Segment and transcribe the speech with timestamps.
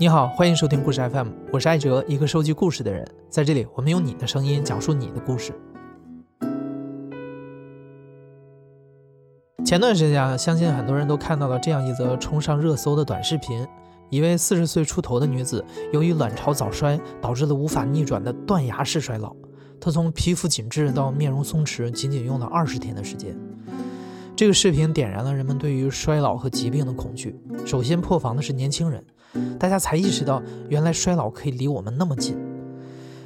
[0.00, 3.04] 你好，欢迎收听故事 FM，我是艾哲，一个收集故事的人。
[3.28, 5.52] 在这里，我们用你的声音讲述你的故事。
[9.64, 13.66] 前段时间啊，相信很多人都看到了这样一则冲上热搜的短视频：
[14.08, 19.34] 一位四十岁出头的女子，由于卵巢早衰，导致了无法逆转的断崖式衰老。
[19.80, 23.36] 她从皮肤紧致到面容松弛，仅仅用了二十天的时间。
[24.36, 27.34] 这个视频点燃了人们对于衰老和疾病的恐惧。
[27.66, 29.04] 首先破防的是年轻人，
[29.58, 32.36] 大家才意识到原来衰老可以离我们那么近。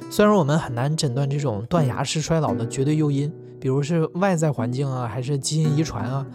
[0.09, 6.25] 虽然我们很难诊断这种断崖式衰老的绝对诱因，比如是外在环境啊，还是基因遗传啊，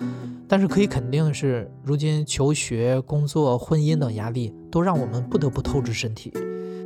[0.48, 6.32] 但是可以肯定的是，如今求学、工作、婚姻等压力都让我们不得不透支身体，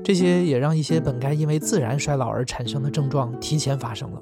[0.04, 4.20] 这些也让一些本该因为自然衰老而产生的症状提前发生了。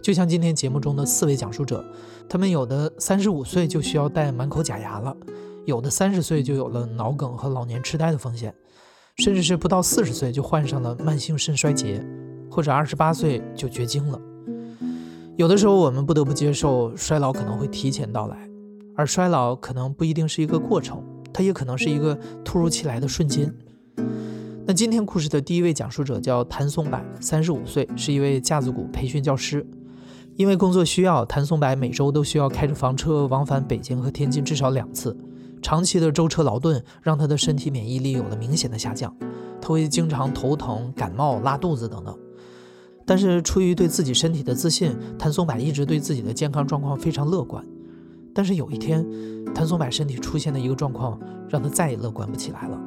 [0.00, 1.84] 就像今天节目中的四位讲述者，
[2.28, 5.14] 他们有的三十五岁就需要戴满口假牙了，
[5.66, 8.54] 有的三十岁就有了脑梗和老年痴呆的风险，
[9.16, 12.00] 甚至是不到四十岁就患上了慢性肾衰竭，
[12.48, 14.20] 或者二十八岁就绝经了。
[15.36, 18.48] 有的时候我们不得不接受衰老可能会提前到来，
[18.94, 23.52] 而衰老可能不一定是一个过程，它也可能是一个突如其来的瞬间。
[24.64, 29.66] 那今天故事的第一位讲述者叫谭松柏，三十五岁，是一位架子鼓培训教师。
[30.36, 35.16] 因为工作需要，谭松柏每周都需要开着房车往返北京和天津至少两次。
[35.62, 39.16] 长期的舟车劳顿让他的身体免疫力有了明显的下降，
[39.60, 42.16] 他会经常头疼、感冒、拉肚子等等。
[43.04, 47.64] 但是出于对自己身体的自信，谭松柏一直对自己的健康状况非常乐观。
[48.34, 49.06] 但是有一天，
[49.54, 52.80] 谭松柏身体出现的一个状况让他再也乐观不起来了。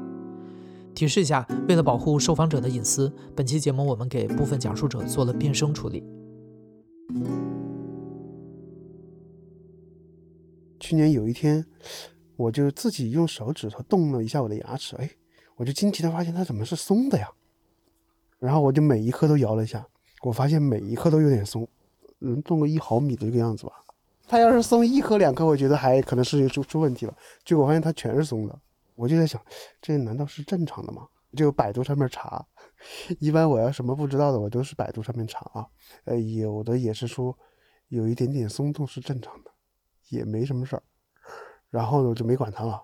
[0.93, 6.03] 提示一下，为了保护受访者的隐私，本期节目我们给部分讲述者做了变声处理。
[10.79, 11.65] 去年有一天，
[12.39, 15.09] 我就自己用手指头动了一下我的牙齿，哎，
[15.57, 17.29] 我就惊奇的发现它怎么是松的呀？
[18.39, 19.85] 然后我就每一颗都摇了一下，
[20.21, 21.67] 我发现每一颗都有点松，
[22.19, 23.73] 能动个一毫米的这个样子吧。
[24.25, 27.13] 它要是松一颗两颗，我觉得还可能是出出问题了。
[27.43, 28.57] 结果发现它全是松的，
[28.95, 29.41] 我就在想，
[29.81, 31.09] 这难道是正常的吗？
[31.35, 32.47] 就百度上面查。
[33.19, 35.67] 一般我要什么不知道的，我都是百度上面查啊。
[36.05, 37.37] 呃，有的也是说
[37.89, 39.51] 有一点点松动是正常的，
[40.07, 40.83] 也没什么事儿。
[41.69, 42.81] 然后呢，我就没管它了，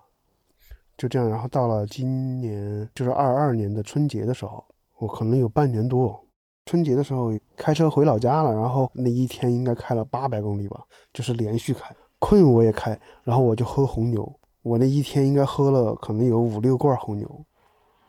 [0.96, 1.28] 就这样。
[1.28, 4.64] 然后到了今年，就是二二年的春节的时候，
[4.98, 6.22] 我可能有半年多。
[6.64, 10.82] 春节的时候开车回老家了，然后那一天应该开了八百公里吧，
[11.12, 14.40] 就是连续开，困我也开，然后我就喝红牛。
[14.62, 17.44] 我那一天应该喝了可能有五六罐红牛。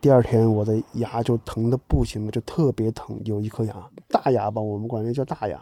[0.02, 5.58] 第二天我的牙就疼的不行了，就特别疼，有一颗牙大牙吧，我们管那叫大牙，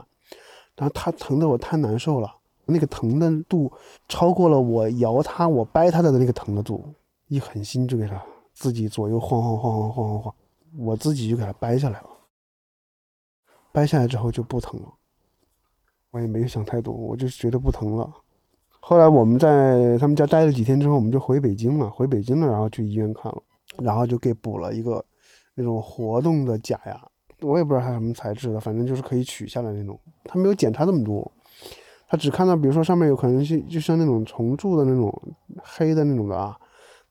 [0.78, 2.34] 然后它疼的我太难受了，
[2.66, 3.72] 那个疼的度
[4.08, 6.84] 超过了我摇它、我掰它的那个疼的度，
[7.28, 8.22] 一狠心就给它
[8.53, 10.36] 自己左右晃晃晃晃晃晃晃，
[10.78, 12.09] 我自己就给它掰下来了，
[13.72, 14.94] 掰下来之后就不疼了，
[16.12, 18.14] 我也没有想太多，我就觉得不疼了。
[18.80, 23.42] 后来我们在他们家待了几天之后，我们就回北京了，回北京了，然后去医院看了。
[23.80, 25.03] 然后就给补了一个
[25.56, 27.06] 那种活动的假牙，
[27.42, 30.00] 我也不知道它什么材质的，反正就是可以取下来那种。
[30.24, 31.30] 他没有检查那么多，
[32.07, 36.57] 他只看到，比如说上面有可能是就像那种虫蛀的那种黑的那种的啊，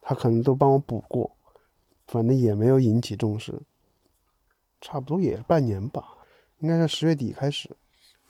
[0.01, 1.31] 他可能都帮我补过，
[2.07, 3.63] 反正也没有引起重视。
[4.81, 6.05] 差不多也半年吧，
[6.59, 7.75] 应该是十月底开始，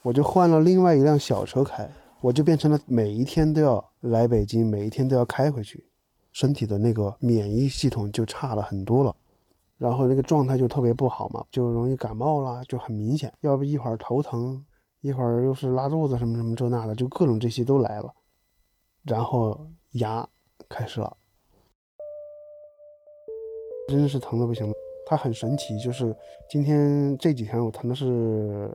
[0.02, 5.84] 我就换了另外一辆小车开，我就变成了每一天都要来北京，每一天都要开回去。
[6.32, 9.14] 身体的那个免疫系统就差了很多了，
[9.78, 13.32] 然后那个状态就特别不好嘛，就容易感冒啦，就很明显。
[13.40, 14.64] 要不一会儿头疼，
[15.04, 18.10] 一会儿又是拉肚子，什么什么这那的，就各种这些都来了。
[19.02, 19.60] 然后
[19.92, 20.26] 牙
[20.66, 21.14] 开始了，
[23.86, 24.72] 真是疼的不行了。
[25.06, 26.16] 它很神奇，就是
[26.48, 28.70] 今天这几天我疼的是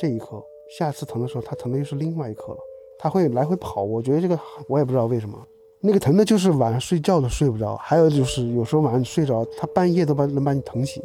[0.00, 0.42] 这一颗，
[0.76, 2.58] 下次疼的时候它疼的又是另外一颗了。
[2.98, 4.36] 它会来回跑，我觉得这个
[4.68, 5.40] 我也不知道为什么。
[5.78, 11.00] 那个疼的，就是晚上睡觉都睡不着，还有就是有时候晚上睡着，他半夜都把能把你疼醒，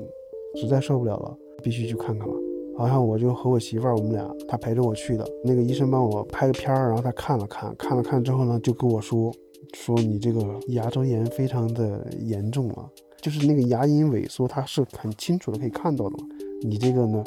[0.55, 2.33] 实在受不了了，必须去看看了。
[2.77, 5.25] 好像我就和我媳妇儿，我们俩，他陪着我去的。
[5.43, 9.31] 那个医生帮我拍个片儿，然后他看了看，看了看之后呢，就跟我说，
[9.73, 12.89] 说你这个牙周炎非常的严重了，
[13.21, 16.15] 就是那个牙龈萎缩，他是很清楚的可以看到的。
[16.63, 17.23] 你这个呢，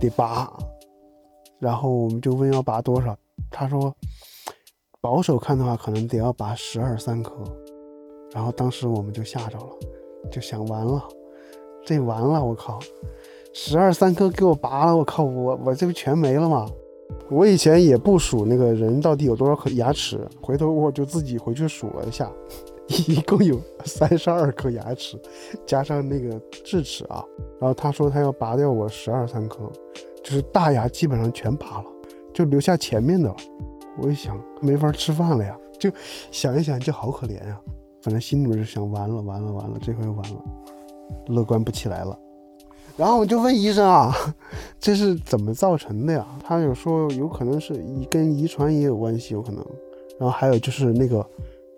[0.00, 0.52] 得拔。
[1.58, 3.16] 然后我们就问要拔多少，
[3.50, 3.94] 他说。
[5.02, 7.32] 保守看的话，可能得要拔十二三颗，
[8.34, 9.66] 然后当时我们就吓着了，
[10.30, 11.02] 就想完了，
[11.86, 12.78] 这完了，我靠，
[13.52, 16.66] 十二三颗给我拔了，我靠，我我这不全没了吗？
[17.28, 22.30] 我以前也不数那个人到底有多少颗牙齿，回头我就自己回去数了一下，
[23.08, 25.20] 一共有三十二颗牙齿，
[25.66, 27.24] 加上那个智齿啊。
[27.60, 29.70] 然后他说他要拔掉我十二三颗，
[30.22, 31.84] 就是大牙基本上全拔了，
[32.32, 33.36] 就留下前面的了。
[34.00, 35.90] 我一想，没法吃饭了呀，就
[36.30, 37.60] 想一想就好可怜呀。
[38.02, 40.44] 反正心里面就想，完了完了完了，这回完了，
[41.26, 42.16] 乐观不起来了。
[43.00, 44.14] 然后我就问医生啊，
[44.78, 46.26] 这是怎么造成的呀？
[46.44, 47.72] 他有说有可能是
[48.10, 49.64] 跟遗传也有关系，有可能。
[50.18, 51.26] 然后还有就是那个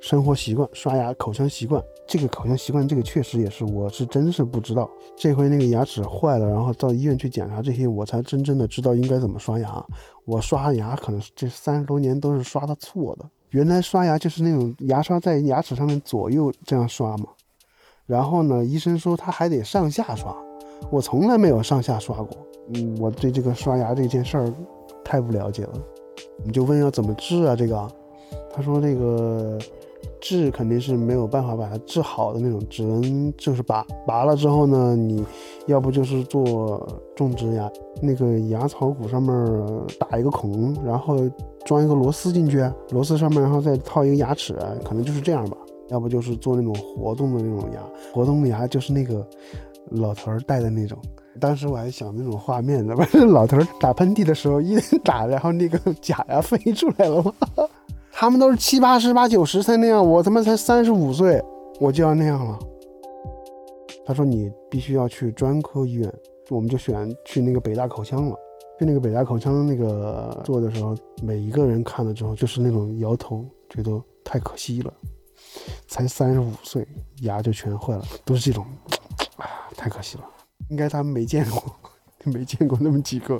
[0.01, 1.81] 生活习惯，刷牙口腔习惯。
[2.09, 4.91] 这个口腔习惯，这个确实也是，我是真是不知道。
[5.17, 9.87] 这回那个牙齿坏了，然后到医院去检查这些，我才真正的知道应该怎么刷牙。
[10.25, 13.25] 我刷牙可能这三十多年都是刷的错的。
[13.51, 17.27] 原来刷牙就是那种牙刷在牙齿上面左右这样刷嘛。
[18.07, 20.37] 然后呢，医生说他还得上下刷。
[20.90, 22.37] 我从来没有上下刷过，
[22.75, 24.52] 嗯，我对这个刷牙这件事儿
[25.05, 25.73] 太不了解了。
[26.38, 27.56] 我们就问要怎么治啊？
[27.56, 27.88] 这个，
[28.52, 29.58] 他说这个
[30.20, 35.25] 治肯定是没有办法把它治好的那种，只能就是拔，拔了之后呢，你
[35.67, 36.87] 要不就是做
[37.17, 37.70] 种植牙，
[38.00, 39.32] 那个牙槽骨上面
[39.99, 41.17] 打一个孔，然后
[41.64, 45.56] 装一个螺丝进去，螺丝上面然后再套一个牙齿，可能就是这样吧。
[45.88, 47.82] 要不就是做那种活动的那种牙，
[48.14, 49.26] 活动的牙就是那个。
[49.94, 50.99] 老头儿戴的那种，
[51.41, 57.33] 当时我还想那种画面呢， 不是老头儿打喷嚏的时候一打，然后那个假牙飞出来了吗？
[58.12, 61.43] 他们都是七八十、八九十才那样，我他妈才三十五岁，
[61.81, 62.59] 我就要那样了。
[64.05, 66.12] 他说你必须要去专科医院，
[66.50, 68.37] 我们就选去那个北大口腔了。
[68.79, 74.93] 去那个北大口腔那个做的时候，每一个人看了之后就是那种摇头，觉得太可惜了，
[75.87, 76.87] 才三十五岁，
[77.21, 78.67] 牙就全坏了，都是这种。
[79.77, 80.25] 太可惜了，
[80.71, 81.63] 应该他们没见过，
[82.25, 83.39] 没见过那么几个。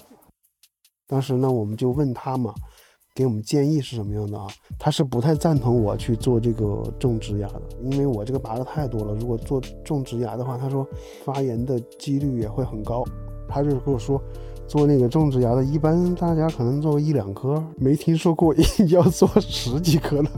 [1.06, 2.55] 当时呢，我们就问他嘛，
[3.14, 4.46] 给我们建议是什么样的啊？
[4.79, 9.14] 他是不太赞同我去做这个种植牙的，因为我这个拔的太多了。
[9.14, 10.87] 如果做种植牙的话，他说
[11.25, 13.05] 发炎的几率也会很高。
[13.49, 14.19] 他就跟我说，
[14.67, 18.55] 做那个种植牙的，一般大家可能做一两颗，没听说过
[18.88, 20.31] 要做十几颗的。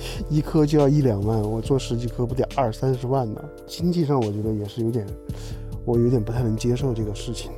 [0.30, 3.42] 一颗就要一两万，我做十几颗不得二三十万呢？
[3.66, 5.06] 经济上我觉得也是有点，
[5.84, 7.50] 我有点不太能接受这个事情。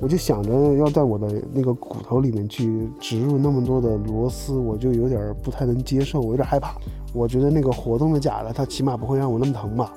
[0.00, 6.76] 我就想着要在我的那个骨头里面去植入那么多的螺丝，我就有点不太能接受，我有点害怕。
[7.12, 9.92] 我觉得那个活动的假的，它起码不会让我那么疼吧？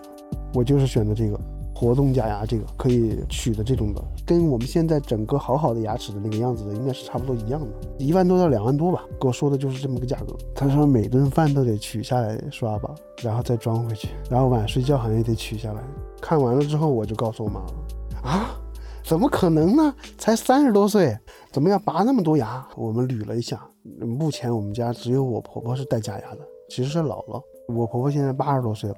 [0.55, 1.39] 我就是选择这个。
[1.73, 9.03] 活动假牙这个可以取的这种的，跟我们现在整个好好的牙齿的那个样子的，应该是差不多一样的，一万多到两万多吧。
[9.19, 10.35] 跟我说的就是这么个价格。
[10.53, 15.81] 他说每顿饭都得取下来刷吧，然后再装回去，然后晚睡觉好像也得取下来。
[16.21, 17.73] 看完了之后，我就告诉我妈了，
[18.21, 18.55] 啊，
[19.03, 19.93] 怎么可能呢？
[20.17, 21.17] 才三十多岁，
[21.51, 22.63] 怎么要拔那么多牙？
[22.75, 23.59] 我们捋了一下，
[23.99, 27.41] 目前我们家只有我婆婆是戴假牙的，其实是姥姥。
[27.67, 28.97] 我婆婆现在八十多岁了。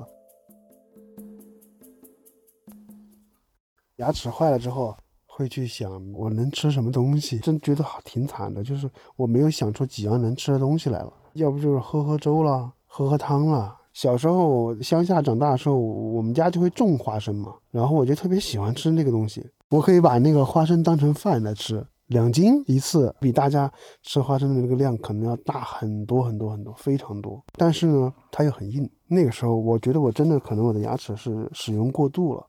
[3.97, 4.95] 牙齿坏了之后，
[5.25, 8.63] 会去想我能吃什么东西，真觉得好挺惨的。
[8.63, 13.75] 就是我没有想出几样能吃的东西来了，要不就是喝喝粥了，喝喝汤了。
[13.93, 19.45] 小时候乡下长大的时候，我们家就会种花生嘛，然后我就特别喜欢吃那个东西。
[19.69, 23.71] 我可以把那个花生当成饭来吃，两斤一次，比大家
[24.01, 27.43] 吃花生的那个量可能要大很多很多很多，非常多。
[27.53, 28.89] 但是呢，它又很硬。
[29.07, 32.43] 那个时候，我觉得我真的可能我的牙齿是使用过度了。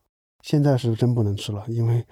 [0.45, 2.05] 现在是真不能吃了，因为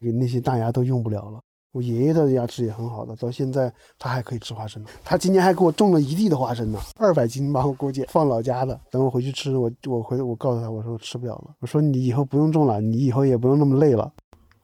[0.00, 1.40] 那些大牙都用不了了。
[1.70, 4.88] 我爷爷的牙齿也很好的，到现在他还可以吃花生呢。
[5.04, 8.80] 他今年还给我种了一地的花生呢，二百斤吧，我估计放老家的。
[8.90, 11.54] 等我回去吃，我我回我告诉他，我说我吃不了了。
[11.60, 14.12] 我说你以后不用种了，你以后也不用那么累了。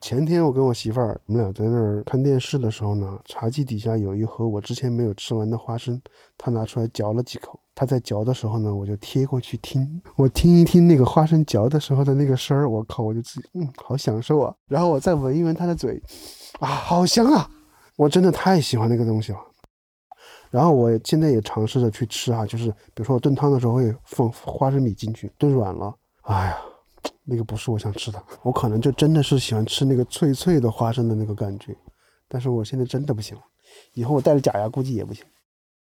[0.00, 6.02] 前天我跟我媳妇儿，我们俩在那儿看电视的时候呢，茶几底下有一盒我之前没有吃完的花生，
[6.36, 7.60] 他拿出来嚼了几口。
[7.74, 14.54] 他在嚼的时候呢，我就贴过去听，我听一听那个花生嚼的时候的那个声儿，我靠，我就自己嗯，好享受啊。
[14.68, 16.00] 然后我再闻一闻他的嘴，
[16.60, 17.48] 啊，好香啊！
[17.96, 19.38] 我真的太喜欢那个东西了。
[20.50, 26.58] 然后我现在也尝试着去吃啊，就是比如说我炖汤的时候会放花生米进去，炖软了，哎呀。
[27.24, 31.76] 那个不是我想吃的，我可能就真的是喜欢吃那个脆脆的花生的那个感觉，
[32.28, 33.36] 但是我现在真的不行，
[33.94, 35.24] 以后我戴着假牙估计也不行。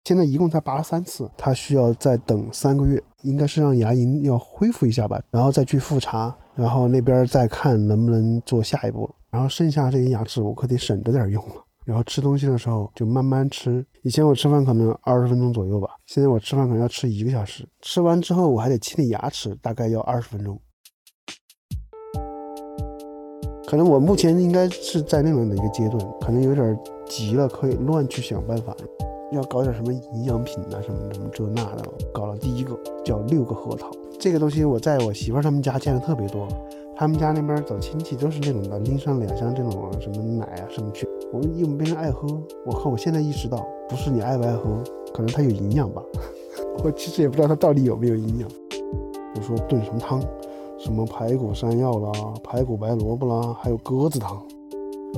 [0.08, 9.10] 现在一共才拔了三次，他需要再等三个月，应该是让牙龈要恢复一下吧，然后再去复查，然后那边再看能不能做下一步。
[9.30, 13.86] 然后剩下这些牙齿我可得省着点用了，然后吃东西的时候就慢慢吃。
[14.02, 20.58] 以前我吃饭可能二十分钟左右吧，现在我吃饭可能要吃一个小时，吃完之后我还得清理牙齿，大概要二十分钟。
[23.68, 28.74] 可能我目前应该是在那样的一个阶段，可能有点急了，可以乱去想办法。
[29.32, 33.90] 要搞点什么营养品啊，什么什么这那的，搞了第一个叫六个核桃。
[34.20, 36.48] 这个东西我在我媳妇儿他们家见的特别多，
[36.96, 41.08] 他们家那边走亲戚都是那种的，拎上两箱这种什么奶啊什么去。
[41.34, 42.26] 我们又没人爱喝，
[42.66, 42.90] 我靠！
[42.90, 44.82] 我现在意识到，不是你爱不爱喝，
[45.14, 46.02] 可能它有营养吧。
[46.84, 48.50] 我其实也不知道它到底有没有营养。
[48.70, 50.22] 比如说炖什么汤，
[50.80, 52.12] 什么排骨山药啦，
[52.44, 54.42] 排骨白萝卜啦，还有鸽子汤。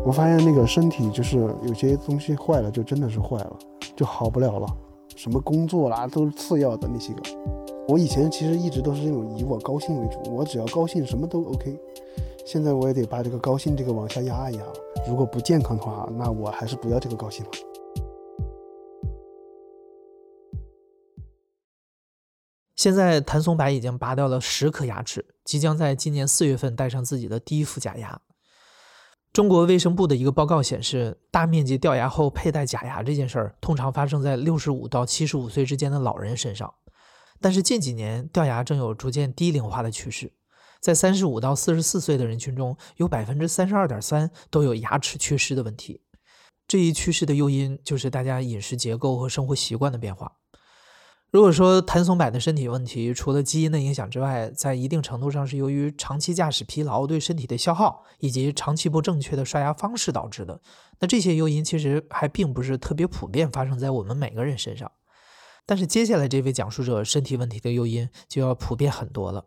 [0.05, 3.59] 我发现那个身体就是有些东西坏了，就真的是坏了，
[3.95, 4.67] 就好不了了。
[5.15, 7.21] 什么工作啦，都是次要的那些个。
[7.87, 11.77] 我以前其实一直都是这种以我高兴为主，我只要高兴什么都 OK。
[12.45, 14.63] 现在我也得把这个高兴这个往下压一压。
[15.07, 17.51] 如果不健康的话，那我还是不要这个高兴了。
[22.75, 28.21] 现在谭松柏已经拔掉了十颗牙齿，即将在今年四月份戴上自己的第一副假牙。
[29.31, 36.73] 中国卫生部的一个报告显示，大面积掉牙后佩戴假牙这件事儿，通常发生在六十五到七十五岁之间的老人身上。
[37.39, 40.33] 但是近几年掉牙正有逐渐低龄化的趋势，
[40.81, 46.01] 在三十五到四十四岁的人群中，有百分之三十二点三都有牙齿缺失的问题。
[46.67, 50.38] 这一趋势的诱因就是大家饮食结构和生活习惯的变化。
[51.31, 60.59] 如果说谭松柏的身体问题除了基因的影响之外，在一定程度上是由于长期驾驶疲劳对身体的消耗，以及长期不正确的刷牙方式导致的，
[60.99, 64.91] 那这些诱因其实还并不是特别普遍发生在我们每个人身上。
[65.67, 69.45] 但是接下来这位讲述者身体问题的诱因就要普遍很多了。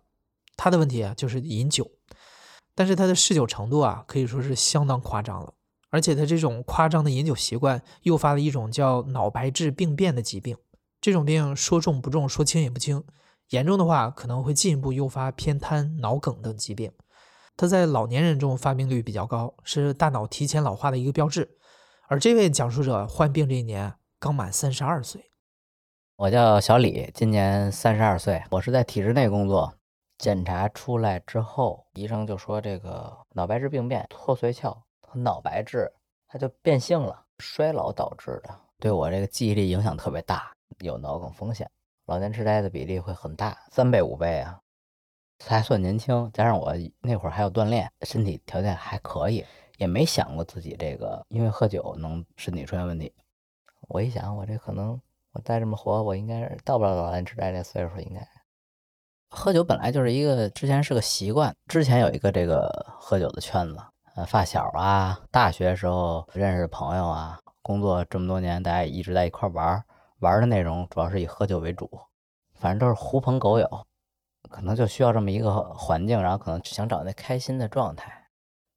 [0.56, 1.90] 他的问题啊就是饮酒，
[2.76, 5.54] 但是他的嗜酒程度啊可以说是相当夸张了。
[5.90, 10.56] 而且他这种夸张的饮酒习惯诱发了一种叫脑白质病变的疾病。
[11.02, 13.02] 这种病说重不重，说轻也不轻，
[13.50, 16.92] 严重的话可能会进一步诱发偏瘫、脑梗等疾病。
[17.56, 21.58] 它在老年人中发病率比较高，是大脑提前老化的一个标志。
[22.06, 25.32] 而这位讲述者患病这一年刚满三十二岁。
[26.14, 28.40] 我叫小李，今年三十二岁。
[28.52, 29.74] 我是在体制内工作，
[30.18, 35.92] 检查出来之后，医生就说这个脑白质病变、脱髓鞘和脑白质，
[36.28, 41.70] 它就变性了，衰老导致的，对我这个记忆力影响特别大，有脑梗风险，
[42.06, 44.60] 老年痴呆的比例会很大，三倍五倍啊。
[45.44, 49.44] 还算年轻，加上我那会儿还有锻炼，身体条件还可以，
[49.78, 53.12] 也没想过自己这个因为喝酒能身体出现问题。
[53.88, 55.00] 我一想，我这可能。
[55.34, 57.98] 我再这么活，我应该到不了老年痴呆那岁数。
[58.00, 58.20] 应该
[59.30, 62.68] 喝酒本来就是一个之前是个习惯，之前有一个这个
[63.00, 63.78] 喝酒的圈子，
[64.14, 69.82] 呃，发小啊，大学时候认识的朋友啊，工作这么多年，大家一直在一块玩，
[70.22, 71.90] 玩的内容主要是以喝酒为主，
[72.54, 73.86] 反正都是狐朋狗友，
[74.48, 78.28] 可能就需要这么一个环境，然后可能想找那开心的状态。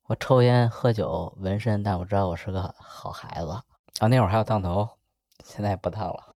[0.08, 3.52] 我抽烟喝酒纹身，但我知道我是个好孩子
[4.00, 4.08] 啊。
[4.08, 4.90] 那会儿还要烫头，
[5.44, 6.34] 现在不烫了。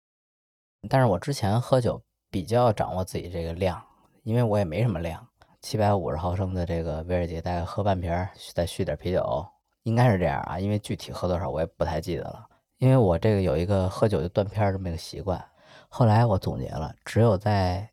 [0.87, 1.99] 但是我之前喝酒
[2.29, 3.83] 比较掌握自己这个量，
[4.21, 5.27] 因为我也没什么量，
[5.59, 8.11] 七百五十毫升的这个威士忌大概喝半瓶，
[8.53, 9.47] 再续点啤酒，
[9.83, 10.59] 应该是这样啊。
[10.59, 12.48] 因为具体喝多少我也不太记得了，
[12.79, 15.45] 因为我这个有一个喝酒就断片这么一个习惯。
[15.89, 17.89] 后来我总结了，只有在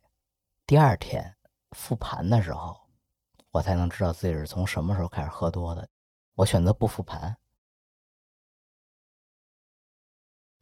[0.65, 1.35] 第二天
[1.71, 2.75] 复盘的时候，
[3.51, 5.87] 我才能知道自己是从什么时候开始喝多的。
[6.35, 7.35] 我选择不复盘。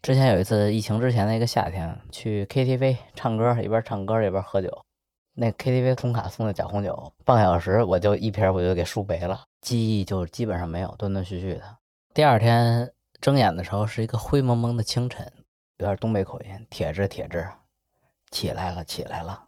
[0.01, 4.85] 之前有一次疫情之前的一个夏天，去 KTV 唱歌，一边唱歌一边喝酒。
[5.33, 11.77] 那 KTV 充卡送的假红酒，半个小时我就一瓶我就给输没了，记忆就基本上没有，断断续续的。
[12.13, 15.31] 第二天睁眼的时候是一个灰蒙蒙的清晨，
[15.77, 17.47] 有点东北口音，铁质铁质，
[18.29, 19.47] 起来了起来了。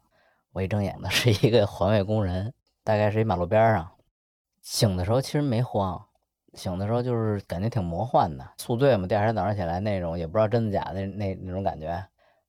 [0.52, 3.92] 我一睁眼呢是一个环卫工人，大概是一马路边上。
[4.62, 6.04] 醒的时候其实没慌。
[6.54, 12.04] 醒的时候就是感觉挺魔幻的，宿醉嘛，第二天早上起来那种也不知道真的假的那那种感觉，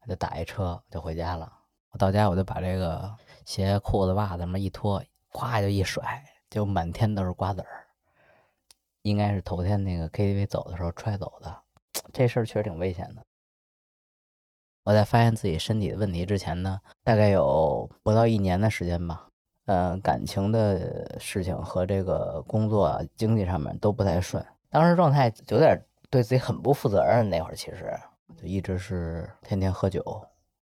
[0.09, 1.53] 就打一车就回家了。
[1.91, 7.88] 我到家我就把这个鞋、裤子、袜子么一脱，咵就一甩，就满天都是瓜子儿。
[9.09, 11.57] 应该是头天那个 KTV 走的时候踹走的，
[12.13, 13.23] 这事儿确实挺危险的。
[14.85, 19.27] 我在发现自己身体的问题之前呢，大概有不到一年的时间吧。
[19.67, 27.29] 呃，感情的事情和这个工作、经济上面都不太顺，当时状态有点对自己很不负责任。
[27.29, 27.95] 那会儿其实
[28.35, 30.03] 就一直是天天喝酒，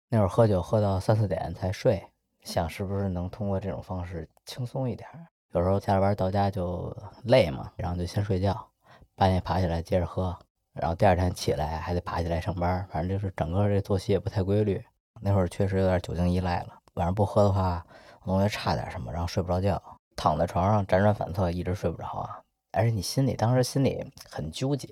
[0.09, 2.01] 那会儿喝酒喝到三四点才睡，
[2.43, 5.09] 想是不是能通过这种方式轻松一点。
[5.53, 6.95] 有时候下了班到家就
[7.25, 8.69] 累嘛，然后就先睡觉，
[9.15, 10.37] 半夜爬起来接着喝，
[10.73, 14.85] 然后第二天起来还得爬起来上班，反正就是整个这作息也不太规律。
[15.21, 17.85] 那会儿确实有点酒精依赖了，晚上不喝的话。
[18.25, 19.83] 容易差点什么，然后睡不着觉，
[20.15, 22.41] 躺在床上辗转反侧，一直睡不着啊。
[22.71, 24.89] 而且你心里当时心里很纠结，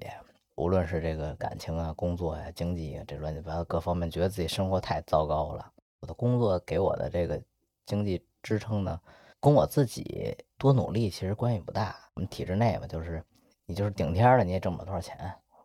[0.57, 5.71] 无论是这个感情啊、工作呀、经济啊，这乱七八糟各方面，觉得自己生活太糟糕了。
[6.01, 7.41] 我的工作给我的这个
[7.87, 9.01] 经济支撑呢，
[9.41, 11.97] 跟我自己多努力其实关系不大。
[12.15, 13.25] 我们体制内嘛，就是
[13.65, 15.17] 你就是顶天了，你也挣不了多少钱。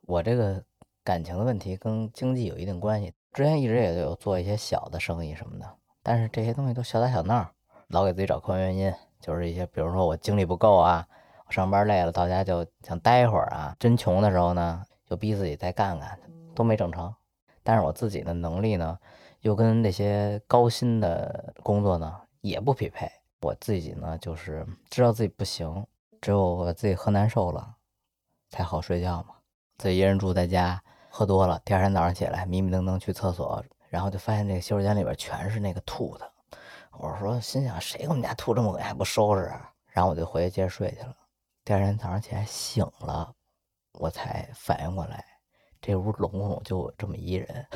[0.04, 0.64] 我这个
[1.04, 3.14] 感情的问题跟经济有一定关系。
[3.34, 5.70] 之前一直也有做一些小的生意什么的，
[6.02, 7.52] 但是这些东西都小打小闹，
[7.90, 11.06] 老给自己找客观原因，就是一些比如说我精力不够啊。
[11.46, 13.76] 我上班累了，到家就想待会儿啊。
[13.78, 16.18] 真穷的时候呢，就逼自己再干干，
[16.56, 17.14] 都没整成。
[17.62, 18.98] 但是我自己的能力呢，
[19.42, 23.12] 又跟那些高薪的工作呢也不匹配。
[23.46, 25.86] 我自己呢，就是知道自己不行，
[26.20, 27.76] 只有我自己喝难受了，
[28.50, 29.36] 才好睡觉嘛。
[29.78, 36.32] 自己一人住在家，喝多了，第二天早上起来迷迷瞪瞪去厕所，然后就发现这个洗手间里边全是那个吐的。
[36.98, 39.44] 我说心想，谁给我们家吐这么恶心还不收拾？
[39.44, 39.72] 啊？
[39.92, 41.16] 然后我就回去接着睡去了。
[41.64, 43.32] 第二天早上起来醒了，
[43.92, 45.24] 我才反应过来，
[45.80, 47.68] 这屋拢共就这么一人，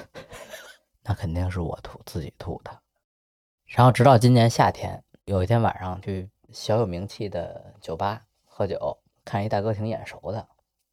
[1.03, 2.71] 那肯定是我吐自己吐的。
[3.67, 10.47] 然后直到今年夏天，有一天晚上去小有名气的酒吧喝酒，看一大哥挺眼熟的，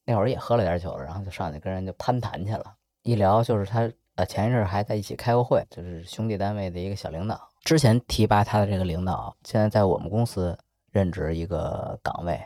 [0.05, 2.75] 那会儿也喝了点酒，然后就上去跟人就攀谈去了。
[3.03, 10.59] 一聊就是他呃前一阵还在一起开过会，就是兄弟单位的一个小领导，之前提拔他的这个领导，现在在我们公司
[10.91, 12.39] 任职一个岗位。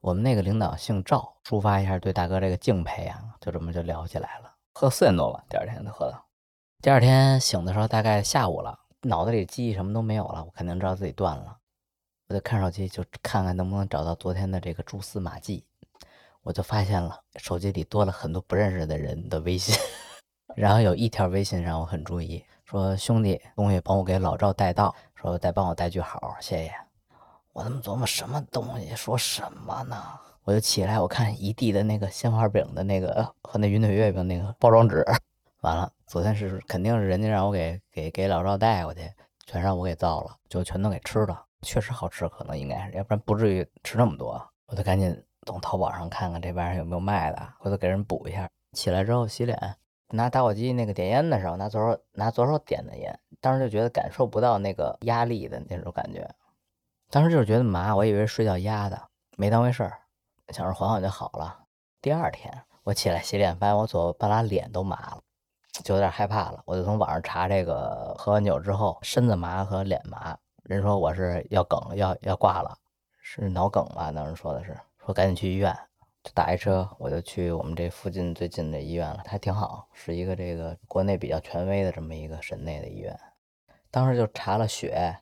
[0.00, 4.50] 我们那个领导姓赵，抒发一下对大哥这个敬佩啊，就这么就聊起来了。
[4.72, 6.24] 喝四点多吧，第二天就喝到。
[6.80, 11.58] 第二天醒的时候大概下午了，脑子里记忆什么都没有了，我肯定知道自己断了。
[12.28, 15.64] 我就看手机，就看看能不能找到昨天的这个蛛丝马迹。
[16.42, 19.74] 我就发现了手机里多了很多不认识的人的微信，
[20.56, 26.72] 然后有一条微信让我很注意，说兄弟，东西帮我给老赵带到，说再帮我带句好，谢谢。
[27.52, 29.96] 我他妈琢磨什么东西，说什么呢？
[30.42, 35.02] 我就起来，我看一地的那个鲜花饼的那个和那云腿月饼那个包装纸，
[35.64, 39.00] 完了，昨天是肯定是人家让我给给给老赵带过去，
[39.46, 41.42] 全让我给造了，就全都给吃了。
[41.62, 44.46] 确实好吃，可能应该是，要不然不至于吃那么多。
[44.66, 48.46] 我就赶紧从淘宝上看看这玩意儿有没有卖的，回头给人补一下。
[48.72, 49.76] 起来之后洗脸，
[50.10, 56.30] 拿打火机那个点烟的时候，拿左手拿左手点的烟，当时就觉得感受不到那个压力的那种感觉。
[57.08, 59.00] 当时就是觉得麻，我以为睡觉压的，
[59.38, 59.98] 没当回事儿，
[60.48, 61.60] 想着缓缓就好了。
[62.02, 65.22] 第二天我起来洗脸，发现我左半拉脸都麻了，
[65.82, 66.62] 就有点害怕了。
[66.64, 72.76] 我就从网上查这个喝完酒之后身子麻和脸麻，人说我是要梗要要挂了，
[73.20, 74.12] 是脑梗吧？
[74.12, 75.76] 当时说的是，说赶紧去医院，
[76.22, 83.18] 就打一车，我就去我们这附近最近的医院了，还挺好，是一个这个国内比较权威的这么一个省内的医院。
[83.90, 85.18] 当时就查了血，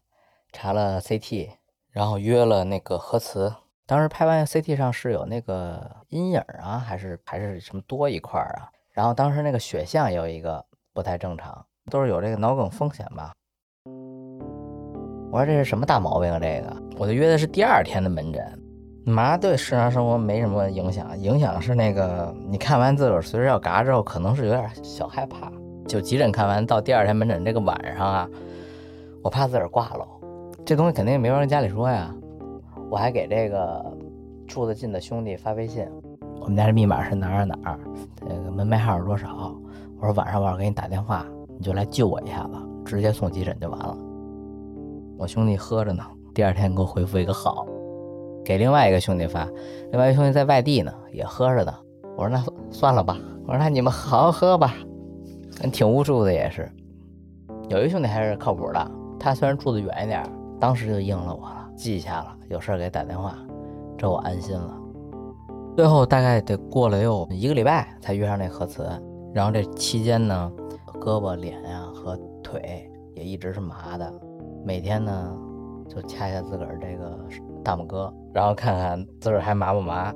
[0.53, 1.53] 查了 CT。
[1.91, 8.73] 然后约了那个核磁，当时拍完 CT 上是有那个阴影啊，还是还是什么多一块啊？
[8.93, 13.33] 然后当时那个血象有一个不太正常，都是有这个脑梗风险吧？
[15.31, 16.39] 我说这是什么大毛病啊？
[16.39, 18.63] 这个我就约的是第二天的门诊，
[19.07, 25.51] 麻对日常生活没什么影响，影响是那个你看完自个儿随时要嘎之后，可能是有点小害怕。
[25.89, 28.29] 就急诊看完到第二天门诊这个晚上啊，
[29.23, 30.07] 我怕自个儿挂了。
[30.67, 32.15] 这东西肯定也没法跟家里说呀，
[32.91, 33.83] 我还给这个
[34.47, 35.89] 住得近的兄弟发微信，
[36.41, 37.81] 我们家这密码是哪儿哪儿，
[38.29, 39.55] 这个门牌号是多少？
[39.99, 41.27] 我说晚上我要给你打电话，
[41.59, 42.53] 你就来救我一下子，
[42.85, 43.97] 直接送急诊就完了。
[45.19, 46.03] 我兄弟喝着呢，
[46.35, 47.67] 第二天给我回复一个好，
[48.45, 49.47] 给另外一个兄弟发，
[49.91, 51.73] 另外一个兄弟在外地呢，也喝着呢。
[52.17, 54.75] 我说那算了吧，我说那你们好好喝吧，
[55.73, 56.71] 挺无助的也是。
[57.69, 60.23] 有一个兄弟还是靠谱的，他虽然住的远一点。
[60.61, 63.35] 当时就应了我了，记下了，有事给打电话，
[63.99, 64.79] 这我安心了。
[65.75, 68.87] 最后大概得过了有一个礼拜才约上那核磁，
[69.33, 70.53] 然后这期间呢，
[71.01, 74.13] 胳膊、脸呀和腿也一直是麻的，
[74.67, 75.35] 每天呢
[75.89, 77.19] 就掐一下自个儿这个
[77.65, 80.15] 大拇哥，然后看看自个儿还麻不麻。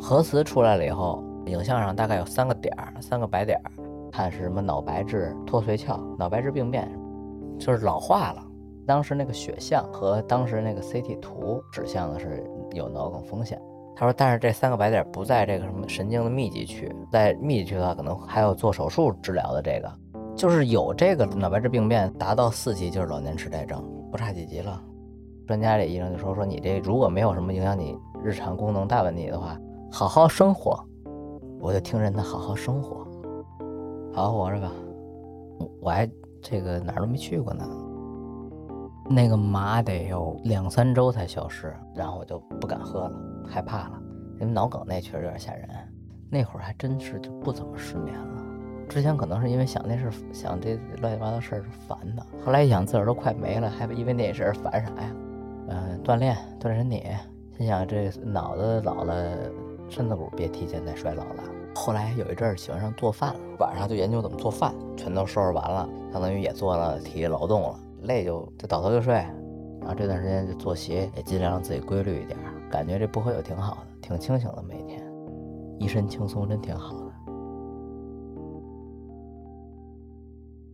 [0.00, 3.70] 核磁出来了以后，影像上大概有三个点儿，三个白点儿，
[4.10, 6.90] 看是什么脑白质脱髓鞘、脑白质病变，
[7.60, 8.44] 就是老化了。
[8.88, 13.56] 当时那个血象和当时那个 CT 图指向的是有脑梗风险。
[13.96, 19.92] 他说，但是这三个白点不在这个什么神经的密集区，在密集区的话，可能还有做手术治疗的这个，
[20.34, 24.82] 就是有这个脑白质病变达到四级就是老年痴呆症，不差几级了。
[25.46, 29.58] 专家这医生就说说你这如果没有什么影响你日常功能大问题的话，
[29.92, 30.82] 好好生活。
[31.60, 33.06] 我就听人的好好生活，
[34.12, 34.72] 好好活着吧。
[35.80, 36.10] 我还
[36.42, 37.64] 这个哪儿都没去过呢。
[39.08, 44.00] 那个麻得有两三周才消失，然后我就不敢喝了，害怕了。
[44.40, 45.68] 因为脑梗那确实有点吓人。
[46.30, 48.42] 那会儿还真是就不怎么失眠了。
[48.88, 52.26] 之前可能是因为想那事，想这乱七八糟事儿是烦的。
[52.44, 55.10] 后来一想自个儿都快没了，还因为那事儿烦啥呀？
[55.68, 57.02] 嗯，锻炼锻炼身体，
[57.56, 59.36] 心想这脑子老了，
[59.88, 61.42] 身子骨别提前再衰老了。
[61.74, 69.14] 后来有一阵儿喜欢上做饭了，晚上就研究怎么做饭，全都收拾完了，相当于也做了体力劳动了，累就就倒头就睡。
[69.14, 72.38] 然后这段时间就作息也尽量让自己规律一点，
[72.70, 75.04] 感觉这不喝酒挺好的，挺清醒的，每天
[75.78, 77.12] 一身轻松，真挺好的。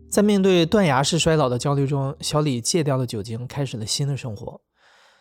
[0.08, 4.60] 在面对断崖式衰老的焦虑中，小李戒掉了酒精，开始了新的生活。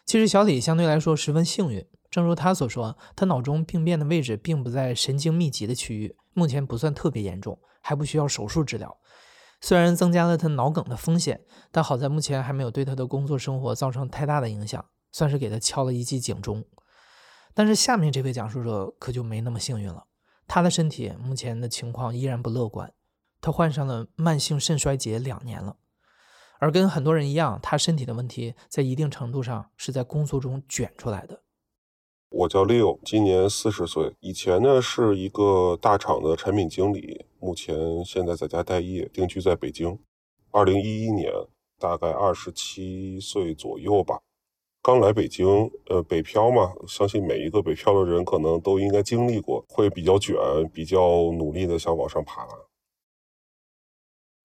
[0.06, 8.98] 其实小李相对来说十分幸运，正如他所说，他脑中病变的位置并不在神经密集的区域，目前不算特别严重，还不需要手术治疗。
[9.62, 11.42] 虽然增加了他脑梗的风险，
[11.72, 16.66] 但好在目前还没有对他的工作生活造成太大的影响，算是给他敲了一记警钟。
[17.54, 20.06] 但是下面这位讲述者可就没那么幸运了，
[20.48, 22.94] 他的身体目前的情况依然不乐观。
[23.42, 25.78] 他患上了慢性肾衰竭两年了，
[26.60, 31.44] 而跟很多人一样，他身体的问题在一定程度上是在工作中卷出来的。
[32.32, 39.98] 我叫 Leo，今年四十岁，以前呢是一个大厂的产品经理，目前现在在家待业，定居在北京。
[40.52, 41.32] 二零一一年，
[41.80, 44.20] 大概二十七岁左右吧，
[44.84, 50.36] 刚来北京，呃，北漂嘛，相信每一个北漂的人可能都应该经历过，会比较卷，
[50.72, 51.00] 比较
[51.32, 52.48] 努力的想往上爬。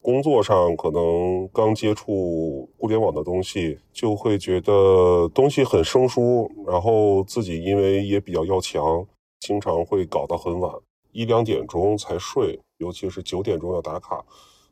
[0.05, 9.07] 工作上可能刚接触互联网的东西，就会觉得东西很生疏，然后自己因为也比较要强，
[9.41, 10.71] 经常会搞到很晚，
[11.13, 14.23] 一两点钟才睡，尤其是九点钟要打卡，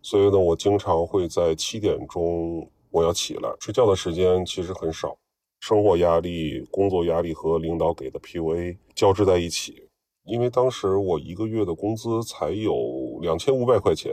[0.03, 5.17] 所以呢，我经常会在七点钟我要起来，睡觉的时间其实很少，
[5.61, 9.89] 生活压力、工作压力和领导给的 PUA 交织在一起，
[10.27, 12.75] 因为当时我一个月的工资才有
[13.23, 14.13] 两千五百块钱。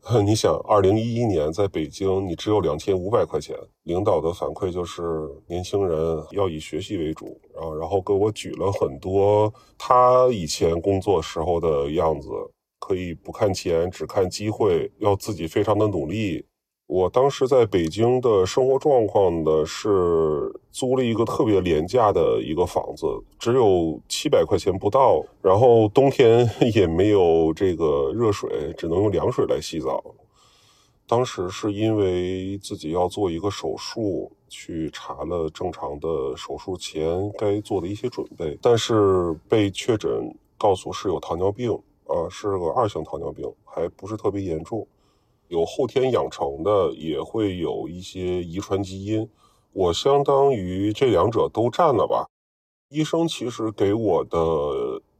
[0.24, 3.54] 你想，二零一一年在北京，你只有两千五百块钱。
[3.82, 5.02] 领导的反馈就是，
[5.46, 12.28] 年轻人要以学习为主，然后然后给我举了很多他以前工作时候的样子，
[12.78, 16.44] 可以不看钱，只看机会，要自己非常的努力。
[16.88, 23.06] 我当时在北京的生活状况呢，是租了一个特别廉价的一个房子，
[23.38, 30.02] 只有七百块钱不到，然后冬天 也没有这个热水，只能用凉水来洗澡。
[31.06, 41.70] 当时是因为自己要做一个手术，去查了正常的手术前该做的一些准备，但是被确诊告诉是有糖尿病，
[42.06, 44.86] 啊，是个二型糖尿病，还不是特别严重。
[45.48, 49.28] 有后天养成的，也会有一些遗传基因。
[49.72, 52.26] 我相当于这两者都占了吧。
[52.90, 54.38] 医生其实给我的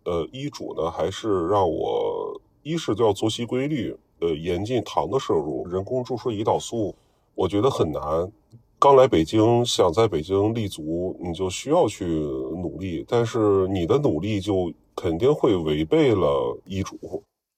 [0.04, 6.94] 呃医嘱呢，还是让我一是就要作息规律，呃，严禁糖的摄入，人工注射胰岛素，
[7.34, 8.32] 我觉得很难。
[8.78, 16.96] 刚来北京，想在北京立足，你就需要去努力，但是你的努力就肯定会违背了医嘱。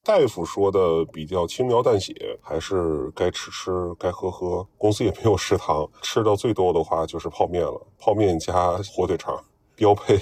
[0.02, 4.66] 大夫说的比较轻描淡写，还是该吃吃，该喝喝。
[4.78, 9.38] 公司也没有食堂，吃到最多的话就是泡面了，泡面加火腿肠，
[9.76, 10.18] 标配。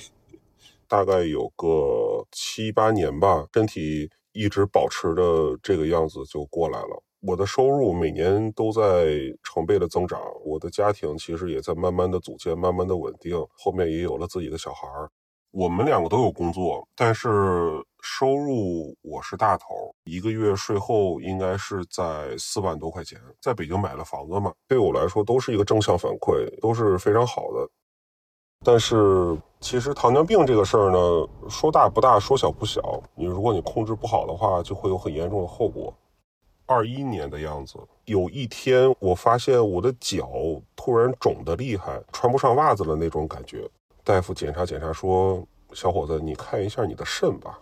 [0.88, 7.02] 大概有个七八年吧，身体一直保持着这个样子就过来了。
[7.20, 15.10] 我的收入每年都在成倍的增长，我的家庭其实也在慢慢的组建，慢慢的稳定，后面也有了自己的小孩儿。
[15.50, 23.20] 我们两个都有工作，但是收入我是大头，一个月税后应该是在四万多块钱。
[23.40, 27.68] 在北京买了房子嘛，对我来说都是一个正向反馈，都是非常好的。
[28.64, 33.00] 但是其实糖尿病这个事儿呢，说大不大，说小不小。
[33.14, 35.92] 你如果你控制不好的话，就会有很严重的后果。
[36.66, 40.28] 二一年的样子，有一天我发现我的脚
[40.74, 43.68] 突然肿得厉害，穿不上袜子了那种感觉。
[44.02, 47.60] 大夫检查检查说：“小伙子，你看一下你的肾吧。”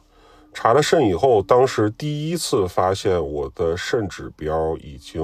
[0.57, 5.23] 查了肾以后，当时第一次发现我的肾指标已经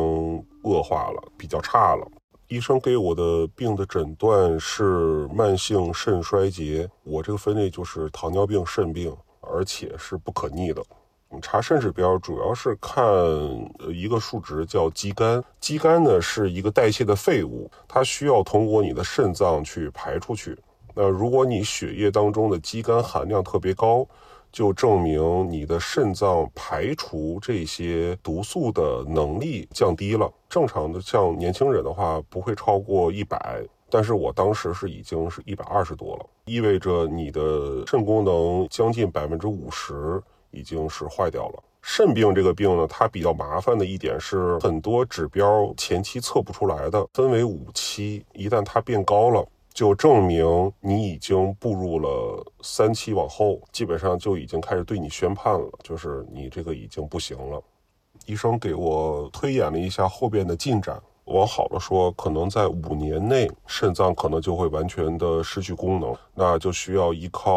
[0.62, 2.06] 恶化了，比较差了。
[2.48, 10.82] 医生给我的病的诊断是慢性肾衰竭，我这个分类就是糖尿病肾病，而且是不可逆的。
[11.40, 13.02] 查肾指标主要是看
[13.88, 20.54] 一个数值叫肌酐，肌酐呢是一个代谢的废物，它需要通过你的肾脏去排出去。
[20.92, 24.06] 那如果你血液当中的肌酐含量特别高，
[24.52, 30.30] 就证明你的肾脏排除这些毒素的能力降低了。
[30.48, 41.62] 正常的像年轻人的话，不会超过一百，但是我当时是已经是一百二十多了，意味着你的肾功能将近百分之五十已经是坏掉了。
[41.80, 57.62] 肾病这个病呢，它比较麻烦的一点是，很多指标前期测不出来的，分为五期，一旦它变高了，就证明你已经步入了三期往后，基本上就已经开始对你宣判了，就是你这个已经不行了。
[58.26, 61.00] 医生给我推演了一下后边的进展。
[61.26, 67.54] 往好了说，可能在五年内，肾脏可能就会完全的失去功能，那就需要依靠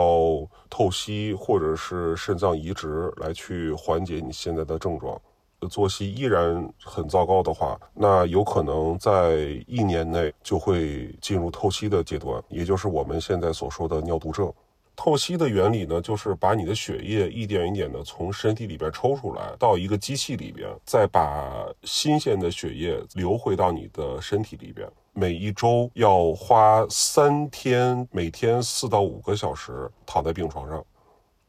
[0.70, 5.20] 透析或者是肾脏移植来去缓解你现在的症状。
[5.68, 14.52] 作息依然很糟糕的话，那有可能在一年内就会进入透析的阶段，也就是我们现在所说的尿毒症。
[14.98, 24.90] 透析的原理呢，就是把你的血液一点一点的从身体里边抽出来，到一个机器里边，再把新鲜的血液流回到你的身体里边。
[25.12, 30.82] 每一周要花三天，每天四到五个小时躺在病床上。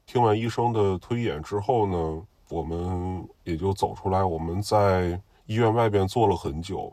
[0.07, 4.23] 听完医生的推演之后呢，我们也就走出来。
[4.23, 6.93] 我们在医院外边坐了很久。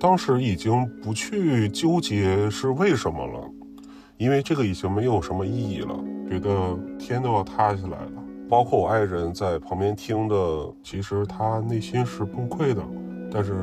[0.00, 3.50] 当时已经不去纠结是为什么了，
[4.18, 5.98] 因为这个已经没有什么意义了。
[6.28, 12.82] 觉得天都要塌下来了，包括我爱人在旁边听的，其实他内心是崩溃的，
[13.30, 13.54] 但是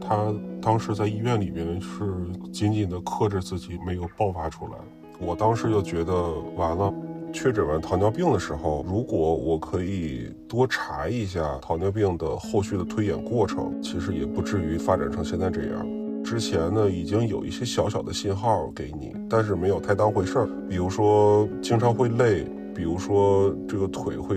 [0.00, 4.72] 他当时在医院里边是紧紧的克制自己，没有爆发出来。
[5.18, 6.92] 我当时就觉得完了。
[7.32, 15.86] 确诊完糖尿病的时候，如果我可以多查一下糖尿病的后续的推演过程，其实也不至于发展成现在这样。
[16.22, 20.48] 之前呢，已经有一些小小的信号给你，但是没有太当回事儿。
[20.68, 24.36] 比如说经常会累，比如说这个腿会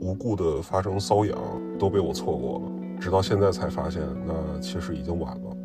[0.00, 1.36] 无故的发生瘙痒，
[1.78, 2.72] 都被我错过了。
[3.00, 5.56] 直到现在才发现，那其实已经晚了。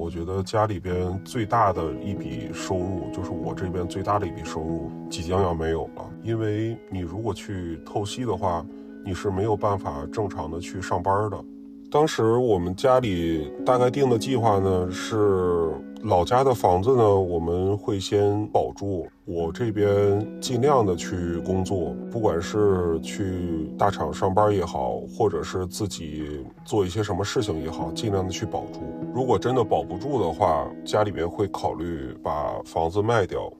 [0.00, 6.10] 我觉得家里边最大的一笔收入，就是我这边最大的一笔收入即将要没有了。
[6.22, 8.64] 因为你如果去透析的话，
[9.04, 11.44] 你是没有办法正常的去上班的。
[11.90, 15.70] 当时我们家里大概定的计划呢，是
[16.02, 19.06] 老家的房子呢，我们会先保住。
[19.26, 28.80] 我这边尽量的去工作，不管是去大厂上班也好，或者是自己做一些什么事情也好，尽量的去保住。
[29.14, 33.52] 如果真的保不住的话，家里面会考虑把房子卖掉。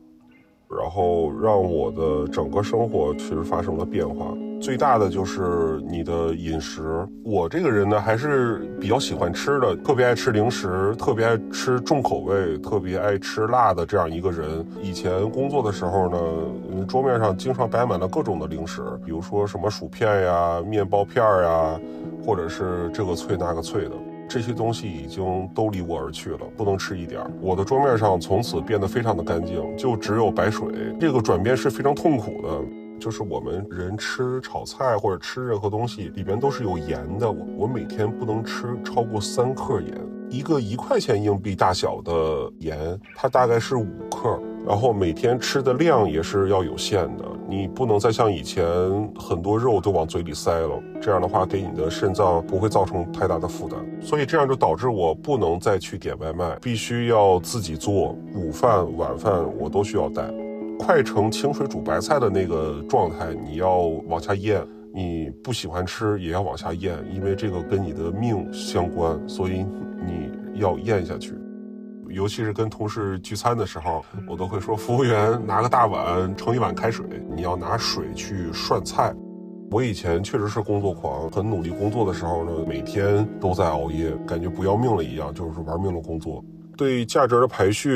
[0.78, 7.06] 然后让我的整个生活其实发生了变化，最大的就是你的饮食。
[7.24, 14.64] 我这个人呢，还是比较喜欢吃的，特别爱吃零食，特别爱吃重口味，特别爱吃辣的这样一个人。
[14.80, 21.80] 以前工作的时候呢，桌面上经常摆满了各种的零食，比如说什么薯片呀、面包片呀，
[22.24, 23.92] 或者是这个脆那个脆的。
[24.30, 27.28] 这些东西已经都离我而去了，不能吃一点儿。
[27.40, 30.68] 我的桌面上从此变得非常的干净，就只有白水。
[31.00, 32.60] 这个转变是非常痛苦的，
[33.00, 39.92] 就是我们人吃炒菜或者吃任何东西里边都是有盐的，我我每天不能吃超过三克盐。
[40.28, 42.12] 一个一块钱硬币大小的
[42.60, 44.40] 盐，它大概是五克。
[44.66, 48.64] 然后每天吃的量也是要有限的，你不能再像以前
[49.18, 53.78] 很多肉都往嘴里塞了，这样的话给你的肾脏不会造成太大的负担。
[54.00, 60.22] 所以这样就导致我不能再去点外卖，必须要自己做午饭、晚饭，我都需要带。
[60.78, 64.62] 快成清水煮白菜的那个状态，你要往下咽，
[64.94, 69.64] 你不喜欢吃也要往下咽，因为这个跟你的命相关，所以
[70.06, 71.34] 你要咽下去。
[72.10, 79.14] 尤其是跟同事聚餐的时候，我都会说服务员拿个大碗盛一碗开水，你要拿水去涮菜。
[79.70, 86.44] 我以前确实是工作狂，很努力工作的时候呢，每天都在熬夜，感觉不要命了一样，就是玩命的工作。
[86.76, 87.90] 对价值的排序，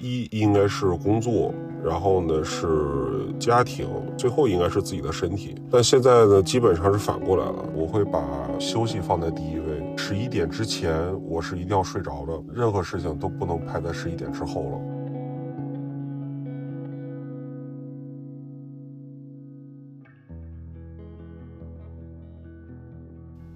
[0.00, 1.52] 一应该是工作，
[1.84, 2.66] 然后呢是
[3.38, 5.54] 家庭，最后应该是自己的身体。
[5.70, 8.22] 但现在呢，基本上是反过来了，我会把
[8.58, 9.77] 休息放在第一位。
[9.98, 14.78] 十一点之前，我是一定要睡着的，任何事情都不能排在十一点之后了。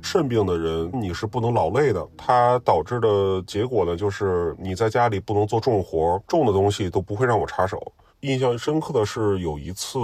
[0.02, 7.80] 肾病的人，你是不能劳累的，它导致的结果呢，就是你在家里不能做重活，重的东西都不会让我插手。
[8.20, 9.98] 印象深刻的是有一次，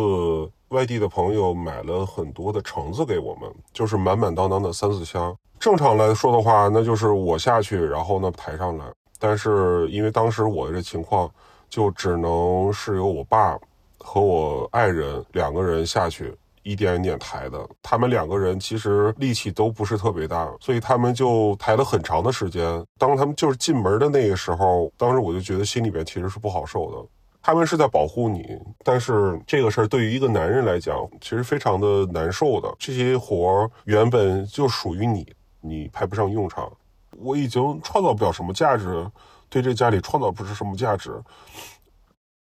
[0.69, 5.37] 外地的朋友买了很多的橙子给我们，就是满满当当的三四箱。
[5.61, 8.85] 正常来说的话，那就是我下去，然后呢抬上来。
[9.19, 11.31] 但是因为当时我的这情况，
[11.69, 13.59] 就只能是由我爸
[13.99, 17.59] 和我爱人两个人下去，一点一点抬的。
[17.83, 22.85] 他们两个人其实力气都不是特别大，所以他们就抬了很长的时间。
[22.97, 27.09] 当他们就是进门的那个时候，当时我就觉得心里边其实是不好受的。
[27.43, 28.45] 他们是在保护你，
[28.85, 32.73] 但是这个事儿对于一个男人来讲，其实非常的难受的。
[32.79, 35.27] 这些活儿原本就属于你，
[35.69, 36.71] 你派不上用场。
[37.17, 39.11] 我已经创造不了什么价值，
[39.49, 41.21] 对这家里创造不是什么价值。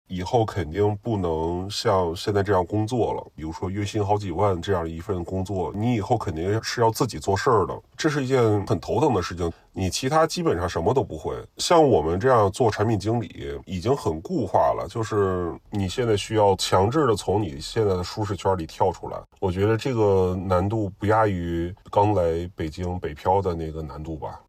[0.08, 3.24] 以后肯定不能像现在这样工作了。
[3.34, 9.50] 比如说月薪好几万这样一份工作，你以后肯定是要自己做事儿的，这是一件很头疼的事情。
[9.72, 11.32] 你其他基本上什么都不会。
[11.58, 19.16] 像我们这样做产品经理，已经很固化了，就是你现在需要强制的从你现在的舒适圈里跳出来。
[19.38, 24.40] 我觉得这个难度不亚于刚来北京北漂的那个难度吧。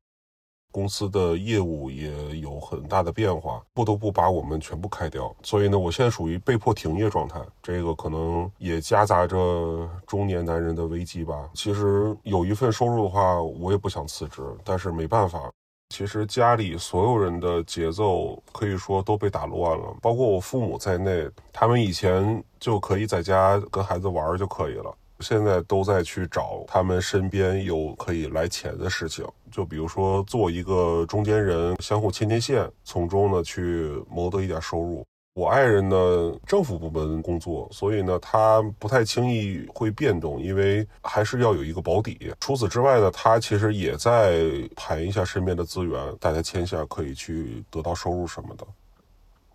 [0.71, 5.35] 公司的业务也有很大的变化，不得不把我们全部开掉。
[5.43, 7.41] 所以呢，我现在属于被迫停业状态。
[7.61, 11.49] 这个可能也夹杂着中年男人的危机吧。
[11.53, 15.49] 其实有一份收入的话，我也不想辞职，但是没办法。
[15.89, 21.27] 其实家里所有人的节奏可以说都被打乱了，包括我父母在内。
[21.51, 24.95] 他们以前就可以在家跟孩子玩就可以了。
[25.19, 35.05] 现在都在去找他们身边有可以来钱的事情，就比如说做一个中间人，相互牵牵线，从中呢去谋得一点收入。
[35.35, 42.33] 我爱人呢，政府部门工作，所以呢他不太轻易会变动，因为还是要有一个保底。
[42.41, 44.41] 除此之外呢，他其实也在
[44.75, 48.67] 盘一下身边的资源，大家签下可以去得到收入什么的。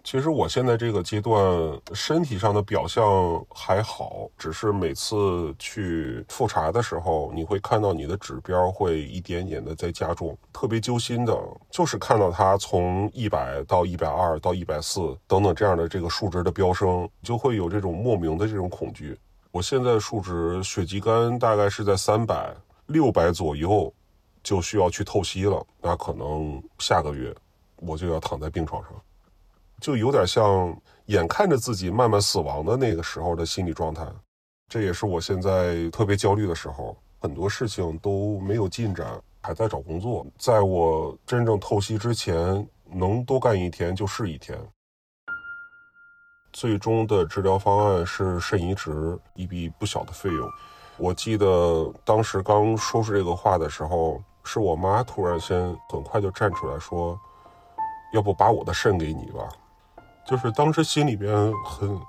[0.04, 1.42] 其实我现在这个阶段
[1.94, 10.36] 身体上的表象还好，只是每次去复查的时候，你会看到你的指标会一点点的在加重。
[10.52, 11.34] 特别揪心的
[11.70, 19.18] 就是看到它从一百到一百二到一百四等等这样的这个数值的飙升，就会有这种莫名的这种恐惧。
[19.50, 22.54] 我现在数值血肌酐大概是在三百
[22.88, 23.90] 六百左右，
[24.42, 25.66] 就需要去透析了。
[25.80, 27.34] 那可能下个月
[27.76, 28.92] 我就要躺在病床上。
[29.84, 30.74] 就有点像
[31.08, 34.02] 眼看着自己慢慢死亡的那个时候的心理状态，
[34.66, 36.96] 这也是我现在特别焦虑的时候。
[37.20, 39.06] 很多事情都没有进展，
[39.42, 40.26] 还在找工作。
[40.38, 44.58] 在我真正透析之前，能多干一天就是一天。
[46.54, 50.48] 最终的治疗方案是肾移植，一笔不小的费用。
[50.96, 57.20] 我记得当时刚说出这个话的时候，是我妈突然先很快就站出来说
[58.14, 59.46] ：“要不把我的肾给你吧。”
[60.26, 62.00] 就是当时心里边很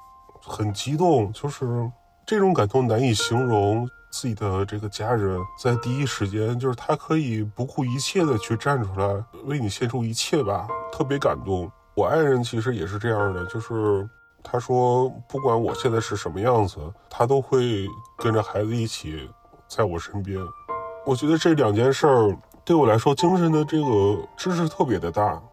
[0.41, 1.89] 很激动，就是
[2.25, 3.87] 这种感动难以形容。
[4.11, 11.69] 自己的这个家人在第一时间，就是他可以不顾一切的去站出来为你献出一切吧，特别感动。
[11.95, 14.07] 我爱人其实也是这样的，就是
[14.41, 17.85] 他说不管我现在是什么样子，他都会
[18.17, 19.29] 跟着孩子一起
[19.67, 20.39] 在我身边。
[21.05, 25.43] 我觉得这两件事儿对我来说，精神的这个支持特别的大。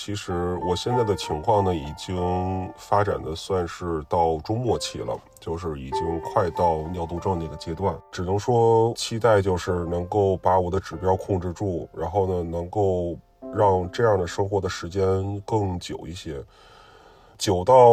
[0.00, 7.92] 其实我现在的情况呢，已经发展的算是到中末期了，就是已经快到尿毒症那个阶段。
[8.12, 13.18] 只能说期待就是能够把我的指标控制住，然后呢，能够
[13.52, 15.02] 让这样的生活的时间
[15.40, 16.40] 更久一些，
[17.36, 17.90] 久到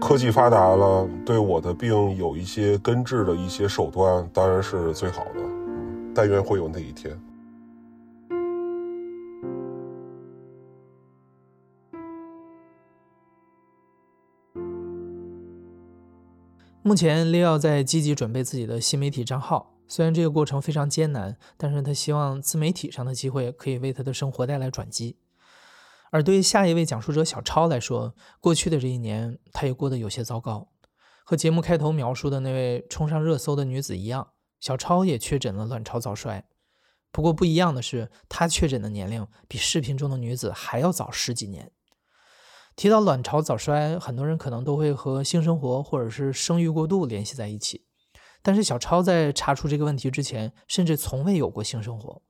[0.00, 5.40] 科技发达了，对我的病有一些根治的一些手段，当然是最好的。
[6.12, 7.16] 但愿会有那一天。
[16.88, 19.74] 目前，利奥在积极准备自己的新媒体账号。
[19.86, 25.18] 虽然这个过程非常艰难，但是他希望自媒体上的机会可以为他的生活带来转机。
[26.10, 30.68] 而对于下一位讲述者小超来说，过去的这一年，他也过得有些糟糕。
[31.24, 36.42] 和节目开头描述的那位冲上热搜的女子一样，小超也确诊了卵巢早衰。
[37.12, 41.70] 不过不一样的是，他确诊的年龄比视频中的女子还要早十几年。
[42.78, 47.84] 提到卵巢早衰，很多人可能都会和性生活或者是生育过度联系在一起。
[48.40, 52.22] 但是小超在查出这个问题之前，甚至从未有过性生活。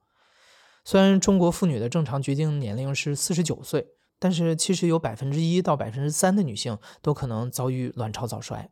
[0.87, 8.71] 虽然中国妇女的正常绝经年龄是四十九岁，但是其实有百分之一到百分之三的女性都可能遭遇卵巢早衰。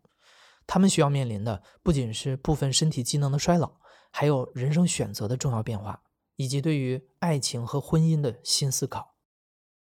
[0.66, 3.72] 她们需要面临的不仅是部分身体机能的衰老，
[4.10, 6.00] 还有人生选择的重要变化，
[6.36, 9.15] 以及对于爱情和婚姻的新思考。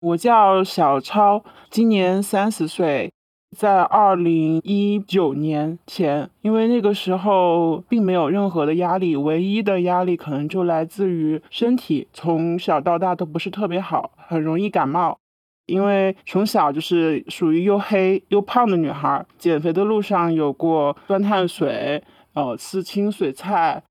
[0.01, 3.13] 我叫小超，今年三十岁，
[3.55, 15.19] 在二零一九年前，因为那个时候并没有任何的压力，唯一的压力可能就来自于身体，从小到大都不是特别好，很容易感冒。
[15.67, 23.83] 因为从小就是属于又黑又胖的女孩，减肥的路上有过断碳水，呃，吃清水菜，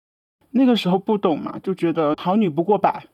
[0.53, 3.05] 那个时候不懂嘛，就觉得好女不过百。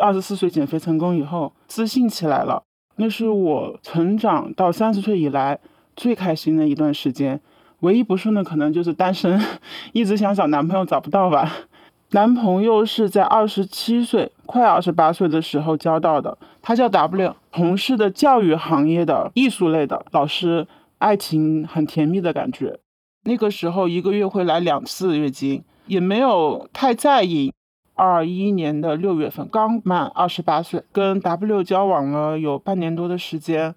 [0.00, 2.62] 二十四岁减肥成功以后，自信起来了，
[2.96, 5.58] 那是我成长到三十岁以来
[5.94, 7.40] 最开心的一段时间。
[7.80, 9.40] 唯一不顺的可能就是单身，
[9.92, 11.50] 一直想找男朋友找不到吧。
[12.10, 20.66] 男朋友是在二十七岁，快二十八岁的时候交到的，他叫 W，从事的教育行业的艺术类的老师，
[20.98, 22.80] 爱情很甜蜜的感觉。
[23.24, 27.52] 那个时候一个月会来两次月经，也没有太在意。
[28.00, 33.74] 二一年的六月份，刚满二十八岁，跟 W 交往了有半年多的时间，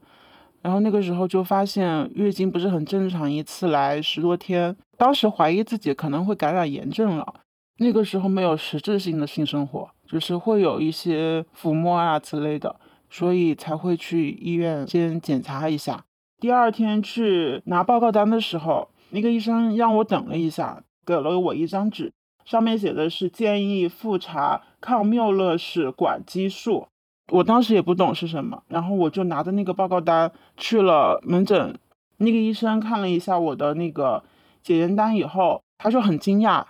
[0.61, 7.41] 然后那个时候就发现月经不是很正常，一次来十多天，当时怀疑自己可能会感染炎症了。
[7.79, 12.73] 那个时候没有实质性的性生活，就是会有一些抚摸啊之类的，
[13.09, 16.05] 所以才会去医院先检查一下。
[16.39, 22.13] 第二天去拿报告单的时候，那个医生让我等了一下，给了我一张纸，
[22.45, 26.87] 上面写的是建议复查抗缪勒氏管激素。
[27.31, 31.79] 我当时也不懂是什么，然后我就拿着那个报告单去了门诊。
[32.17, 34.23] 那个医生看了一下我的那个
[34.61, 36.63] 检验单以后，他就很惊讶。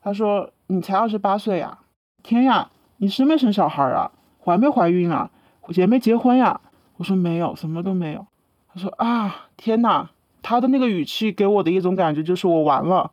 [0.00, 1.80] 他说：“你才二十八岁呀，
[2.22, 4.10] 天呀，你生没生小孩啊？
[4.42, 5.30] 怀没怀孕啊？
[5.68, 6.60] 结没结婚呀？”
[6.96, 8.26] 我说：“没有，什么都没有。”
[8.72, 10.08] 他说：“啊，天呐，
[10.40, 13.10] 他的那个语气给我的一种感觉就是我完了。”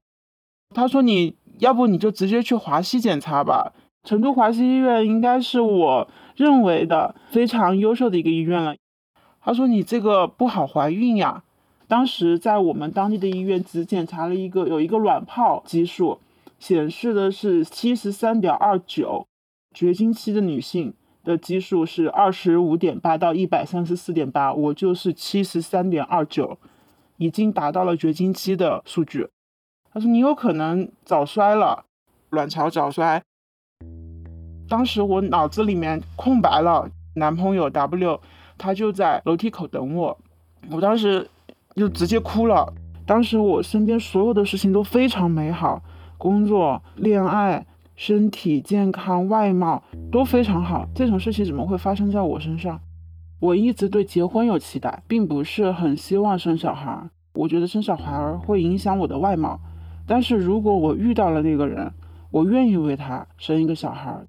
[0.73, 8.75] 他说：“你要不你就直接去华西检查吧，成都华西医院应该是我认为的非常优秀的一个医院了。”
[9.41, 11.43] 他说：“你这个不好怀孕呀。”
[11.87, 16.19] 当时在我们当地的医院只检查了一个有一个卵泡激素。
[16.59, 19.27] 显示的是七十三点二九，
[19.75, 20.91] 绝经期的女性
[21.23, 26.57] 的基数是二十五点八到一百三十四点八，我就是七十三点二九，
[27.17, 29.27] 已经达到了绝经期的数据。
[29.93, 31.85] 他说你有可能早衰了，
[32.29, 33.21] 卵巢早衰。
[34.69, 38.19] 当时我脑子里面空白了，男朋友 W
[38.57, 40.17] 他就在楼梯口等我，
[40.69, 41.29] 我当时
[41.75, 42.73] 就直接哭了。
[43.05, 45.81] 当时我身边所有的事情都非常美好。
[46.17, 47.65] 工作、恋爱、
[47.95, 52.79] 身体健康、外貌都非常好，这种事情怎么会发生在我身上？
[53.39, 57.09] 我一直对结婚有期待，并不是很希望生小孩。
[57.35, 59.59] 我觉得生小孩会影响我的外貌，
[60.07, 61.91] 但是如果我遇到了那个人，
[62.31, 64.25] 我愿意为他生一个小孩。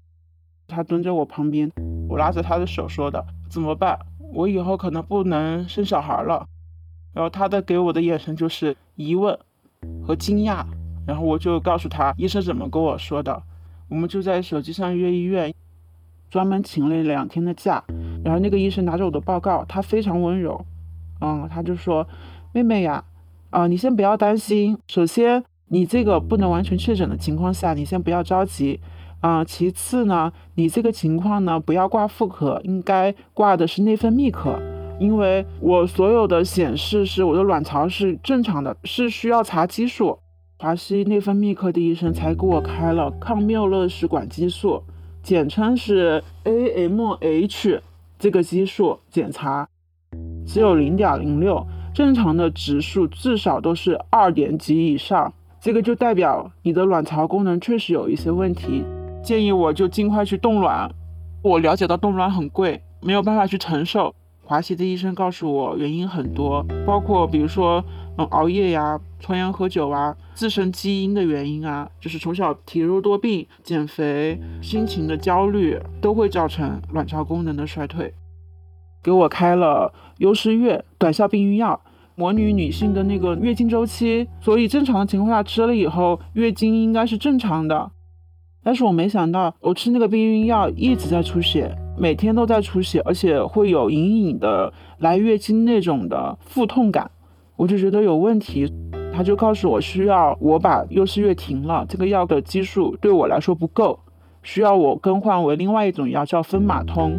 [0.67, 1.71] 他蹲在我旁边，
[2.07, 3.97] 我拉着他的手说的：“怎么办？
[4.31, 6.45] 我以后可能不能生小孩了。”
[7.11, 9.39] 然后他的给我的眼神就是疑问
[10.05, 10.63] 和惊讶。
[11.07, 13.41] 然后我就告诉他医生怎么跟我说的，
[13.89, 15.51] 我们就在手机上约医院，
[16.29, 17.83] 专门请了两天的假。
[18.23, 20.63] 然后那个医生拿着我的报告，他非常温柔，
[21.21, 22.07] 嗯，他就说
[22.53, 23.03] ：“妹妹呀，
[23.49, 24.77] 啊，你先不要担心。
[24.87, 28.79] 首先，你这个不能完全确诊的情况下，你先不要着急，
[29.21, 34.59] 啊，其次呢，你这个情况呢，不要挂妇科，应该挂的是内分泌科，
[34.99, 40.17] 因为我所有的显示是我的卵巢是正常的，是需要查激素。”
[40.61, 44.83] 华西内分泌科的医生才给我开了抗缪勒氏管激素，
[45.23, 47.79] 简称是 AMH
[48.17, 49.69] 这个激素检查
[50.45, 58.83] 只有零点零六，正常的指数至少都是二点几以上，这个就代表你的卵巢功能确实有一些问题，
[59.23, 60.89] 建议我就尽快去冻卵。
[61.41, 64.13] 我了解到冻卵很贵，没有办法去承受。
[64.43, 67.83] 华西的医生告诉我原因很多，包括比如说。
[68.17, 78.13] 嗯熬夜呀，抽烟喝酒啊，自身基因的原因啊，就是从小体弱多病、减肥、心情的焦虑，都会造成卵巢功能的衰退。
[79.01, 81.79] 给我开了优时悦短效避孕药，
[82.19, 87.91] 魔女女性的那个月经周期，所以正常的情况下吃了以后，月经应该是正常的。
[88.61, 97.09] 但是我没想到，我吃那个避孕药一直在出血，每天都在出血，而且会有隐隐的来月经那种的腹痛感。
[97.55, 98.69] 我就觉得有问题，
[99.13, 103.97] 他就告诉我需要我把优思悦停了，这个药的激素对我来说不够，
[104.43, 107.17] 需要我更换为另外一种药，叫芬马通。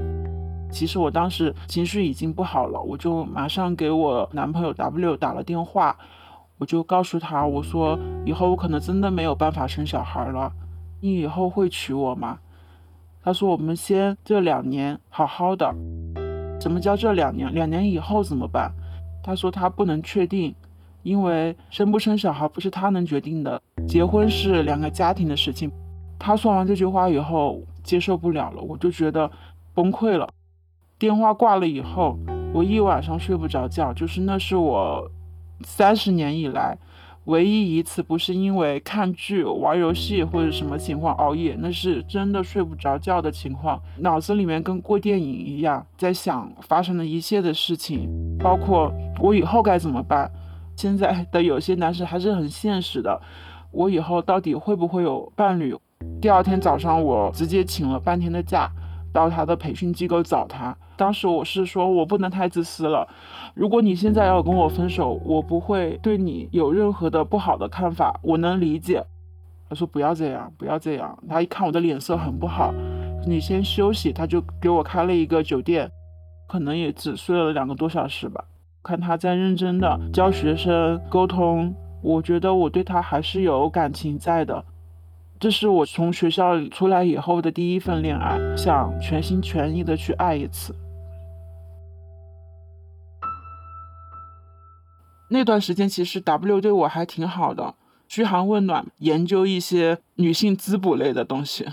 [0.70, 5.96] 其实我当时情绪已经不好了，我就马上给我男朋友 W 打了电话，
[6.58, 10.52] 我就告诉他，我说以后我可能真的没有办法生小孩了，
[11.00, 12.38] 你以后会娶我吗？
[13.22, 15.74] 他说我们先这两年好好的。
[16.60, 17.52] 什么叫这两年？
[17.52, 18.70] 两年以后怎么办？
[19.22, 20.54] 他说他不能确定，
[21.02, 25.70] 因为生不生小孩不是他能决定的，结婚是两个家庭的事情。
[26.18, 29.30] 他说完这句话以后，接受不了了，我就觉得
[29.74, 30.28] 崩溃了。
[31.00, 32.18] 电话挂了以后，
[32.52, 35.10] 我一晚上睡不着觉，就是那是我
[35.64, 36.76] 三十年以来
[37.24, 48.06] 唯一一次不是因为看剧、玩游戏或者什么情况熬夜，那是真的睡不着觉的情况，脑子里面跟过电影一样，在想发生的一切的事情，
[48.38, 50.30] 包括我以后该怎么办。
[50.76, 53.18] 现在的有些男生还是很现实的，
[53.70, 55.74] 我以后到底会不会有伴侣？
[56.20, 58.70] 第二天早上，我直接请了半天的假，
[59.12, 60.76] 到他的培训机构找他。
[60.96, 63.08] 当时我是说，我不能太自私了。
[63.54, 69.04] 如果你现在要跟我分手，我不会对你有任何的不好的看法，我能理解。
[69.68, 71.18] 他说不要这样，不要这样。
[71.28, 72.74] 他一看我的脸色很不好，
[73.26, 74.12] 你先休息。
[74.12, 75.90] 他就给我开了一个酒店，
[76.48, 78.44] 可能也只睡了两个多小时吧。
[78.82, 84.64] 看他在认真的教学生沟通，我觉得我对他还是有感情在的。
[85.40, 90.76] 这是我从学校出来以后的第一份恋爱，想全心全意的去爱一次。
[95.30, 97.74] 那段时间其实 W 对我还挺好的，
[98.06, 101.66] 嘘寒问暖，研究一些女性滋补类的东西。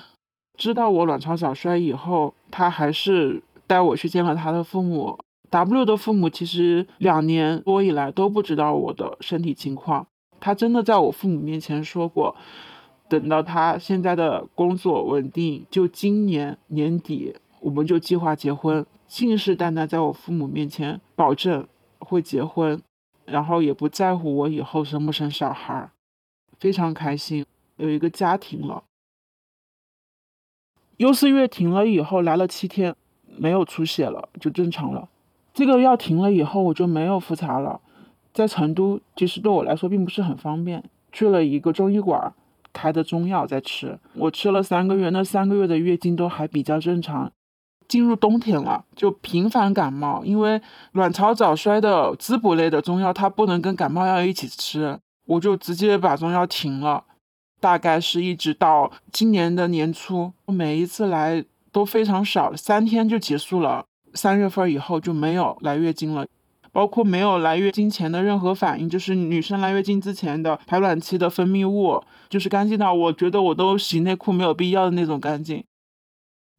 [0.58, 5.20] 知道我卵巢早衰以后，他还是带我去见了他的父母。
[5.50, 10.08] W 的父母其实两年多以来都不知道我的身体情况。
[10.40, 12.36] 他真的在我父母面前说过，
[13.10, 21.68] 等到他现在的工作稳定，就今年年底我们就计划结婚，信誓旦旦在我父母面前保证
[22.00, 22.82] 会结婚，
[23.26, 25.90] 然后也不在乎我以后生不生小孩，
[26.60, 27.46] 非常开心
[27.78, 28.84] 有一个家庭了。
[30.98, 32.96] 优思悦停了以后来了七天，
[33.38, 35.10] 没有出血了，就正常了。
[35.54, 37.82] 这个药停了以后，我就没有复查了。
[38.34, 40.84] 在成都，其实对我来说并不是很方便。
[41.12, 42.34] 去了一个中医馆，
[42.78, 43.98] 开的中药在吃。
[44.14, 47.32] 我吃了三个月，那三个月的月经都还比较正常。
[47.88, 50.62] 进入冬天了，就频繁感冒，因为
[50.92, 57.06] 卵巢早衰的滋补类的中药，它不能跟感冒药一起吃，我就直接把中药停了。
[57.60, 63.86] 大概是一直到今年的年初，每一次来都非常少，三天就结束了。
[64.14, 66.26] 三月份以后就没有来月经了，
[66.78, 75.64] 包括没有来月经前的任何反应，就是女生来月经之前的排卵期的分泌物，就是干净到我觉得我都洗内裤没有必要的那种干净。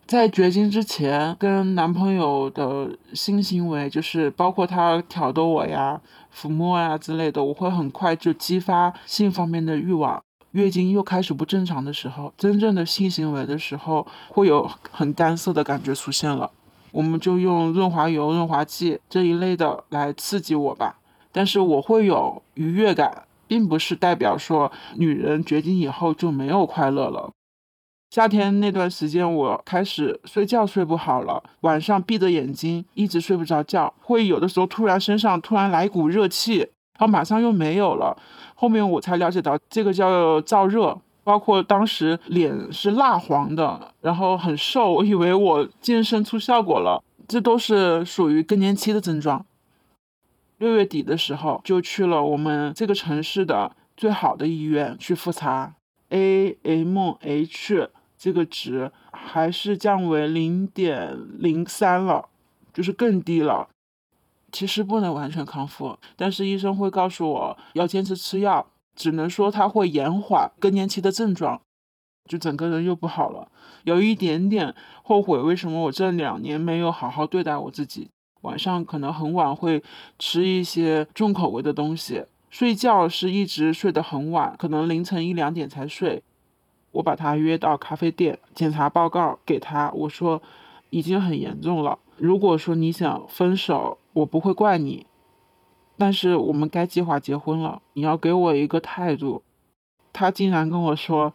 [0.09, 6.01] 在绝经之前，跟男朋友的性行为，就是包括他挑逗我呀、
[6.37, 10.21] 抚摸呀之类的，我会很快就激发性方面的欲望。
[10.51, 16.51] 月经又开始不正常的时候，真正的性行为的时候，会有很干涩的感觉出现了。
[16.91, 20.99] 我们就用润滑油、润滑剂这一类的来刺激我吧，
[21.31, 27.31] 但是我会有愉悦感，并不是代表说女人绝经以后就没有快乐了。
[28.11, 38.17] 夏天那段时间，我开始睡觉睡不好了，晚上闭着眼睛一直睡不着觉，会有的时候突然身上突然来一股热气，然后马上又没有了。
[38.55, 40.99] 后面我才了解到这个叫燥热。
[41.29, 49.45] 包括当时脸是蜡黄的，然后很瘦，我以为我健身出效果了，这都是属于更年期的症状。
[50.57, 55.75] 六月底的时候就去了我们这个城市的最好的医院去复查
[56.09, 62.31] ，AMH 这个值还是降为零点零三了，
[62.73, 63.69] 就是更低了。
[64.51, 68.67] 其实不能完全康复，但是医生会告诉我要坚持吃药。
[68.99, 71.61] 只能说它会延缓更年期的症状，
[72.29, 73.49] 就整个人又不好了，
[73.85, 74.75] 有一点点
[75.05, 78.09] 后悔，为什么我这两年没有好好对待我自己？
[78.41, 79.83] 晚上可能很晚会
[80.19, 86.25] 吃一些重口味的东西，睡觉是一直睡得很晚，可能凌晨一两点才睡。
[86.91, 90.43] 我把他约到咖啡店，检查报告给他，我说
[90.91, 95.07] 已经很严重了，如果说你想分手，我不会怪你。
[95.99, 99.43] 但是我们该计划结婚了，你要给我一个态度。
[100.13, 101.35] 他竟然跟我说：“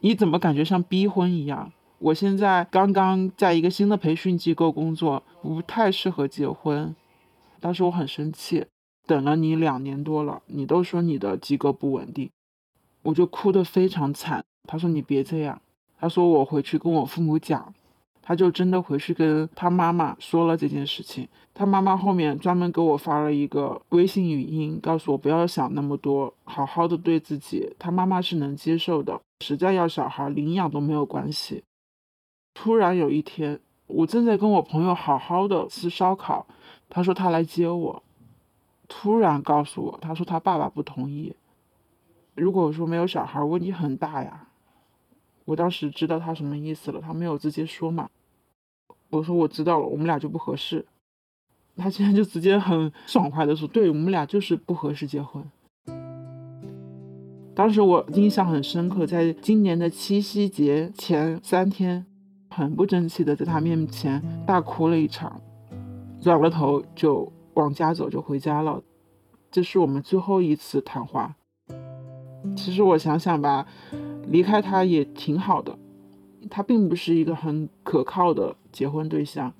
[0.00, 6.94] 你怎么感觉像逼婚一样？”我现在刚刚在一个新的培训机构工作，不太适合结婚。
[7.60, 8.64] 当时我很生气，
[9.06, 12.30] 等了你两年多了，你都说你的机构不稳定，
[13.02, 14.44] 我就哭得非常惨。
[14.64, 15.60] 他说：“你别这样。”
[16.00, 17.74] 他说：“我回去跟我父母讲。”
[18.22, 21.26] 他就真的回去跟他妈妈说了这件事情。
[21.58, 27.74] 他妈妈后面专门给我发了一个微信语音，告诉我不要想那么多，好好的对自己。
[27.80, 31.64] 他妈妈是能接受的，实在要小孩领养都没有关系。
[32.54, 36.46] 突然有一天，我正在跟我朋友好好的吃烧烤，
[36.88, 38.04] 他说他来接我，
[38.86, 41.34] 突然告诉我，他说他爸爸不同意。
[42.36, 44.46] 如果说没有小孩，问题很大呀。
[45.44, 48.08] 我当时知道他什么意思了，他没有直接说嘛。
[49.10, 50.86] 我说我知道了，我们俩就不合适。
[51.78, 55.42] 他现在就直接很爽快的说：“对我们俩就是不合适结婚。”
[57.54, 62.06] 当时我印象很深刻，在今年的七夕节前三天，
[62.50, 65.40] 很不争气的在他面前大哭了一场，
[66.20, 68.82] 转了头就往家走，就回家了。
[69.50, 71.34] 这是我们最后一次谈话。
[72.54, 73.66] 其实我想想吧，
[74.28, 75.76] 离开他也挺好的，
[76.48, 79.52] 他并不是一个很可靠的结婚对象，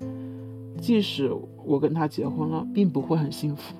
[0.80, 1.30] 即使
[1.64, 3.74] 我跟他结婚了，并不会很幸福。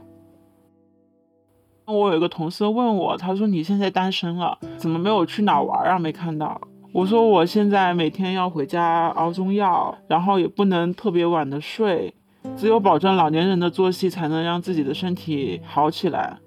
[1.87, 5.99] 我有一个同事问我，他说：“你现在单身了，怎么没有去哪玩啊？
[5.99, 6.61] 没看到。”
[6.93, 12.15] 我说：“我现在每天要回家熬中药，然后也不能特别晚的睡，
[12.57, 16.39] 只有保证老年人的作息，才能让自己的身体好起来。”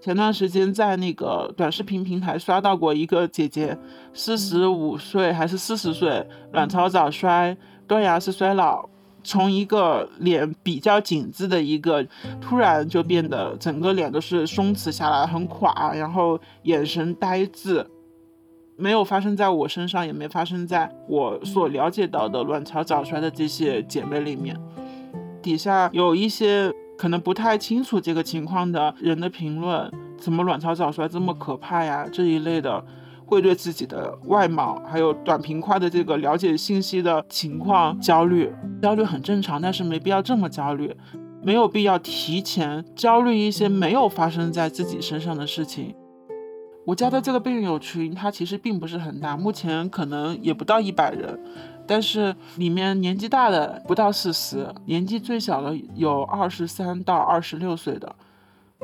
[0.00, 3.76] 前段时间在那个短视频平台刷到过一个姐姐，
[4.12, 7.56] 四十五岁还是四十岁，卵巢早衰，
[7.86, 8.88] 断崖式衰老。
[9.28, 12.02] 从一个脸比较紧致的一个，
[12.40, 17.86] 突然就变得整个脸都是松弛下来，很垮，然后眼神呆滞，
[18.74, 24.58] 没有发生在我身上，也没发生在我所了解到的卵巢早衰的这些姐妹里面。
[25.42, 32.08] 底下有一些可能不太清楚这个情况的人的评论，怎么卵巢早衰这么可怕呀？
[32.10, 32.82] 这一类的。
[33.28, 38.50] 会对自己的外貌还有短平快的这个了解信息的情况焦虑，
[38.80, 40.96] 焦虑很正常，但是没必要这么焦虑，
[41.42, 45.94] 没有必要提前焦虑一些没有发生在自己身上的事情。
[46.86, 51.38] 我加的这个病友群，它其实并不是很大，目前可能也不到一百人，
[51.86, 58.16] 但是里面年纪大的不到四十，年纪最小的有二十三到二十六岁的。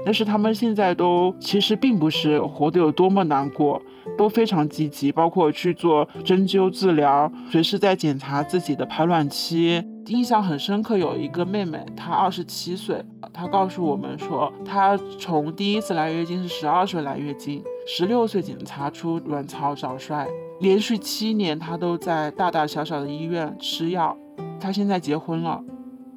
[0.04, 3.80] 但是他们现在都其实并不是活得有多么难过，
[4.18, 9.82] 都非常积极，包括去做针灸治疗，随时在检查自己的排卵期。
[10.08, 20.26] 印象很深刻，有一个妹妹，她二十七岁，她告诉我们说，她从第一次来月经是十二岁来月经，十六岁检查出卵巢早衰，
[20.60, 24.14] 连续七年她都在大大小小的医院吃药。
[24.60, 25.62] 她现在结婚了，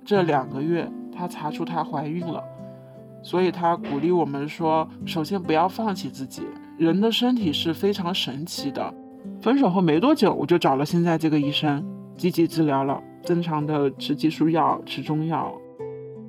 [0.04, 2.44] 这两个月她查出她怀孕了。
[3.28, 6.44] 所以他鼓励我们说，首先不要放弃自己。
[6.78, 8.94] 人的身体是非常神奇的。
[9.42, 15.54] 分手后没多久，我就找了现在这个医生，积极治疗了，正常的吃激素药，吃中药，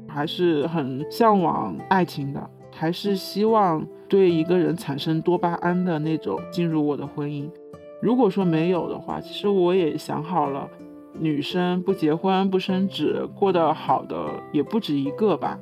[0.08, 7.48] 还是很向往爱情的，还是希望对一个人产生多巴胺的那种进入我的婚姻。
[8.02, 10.68] 如果说没有的话，其实我也想好了，
[11.12, 15.56] 女生不结婚不生子，过得好的也不止一个吧。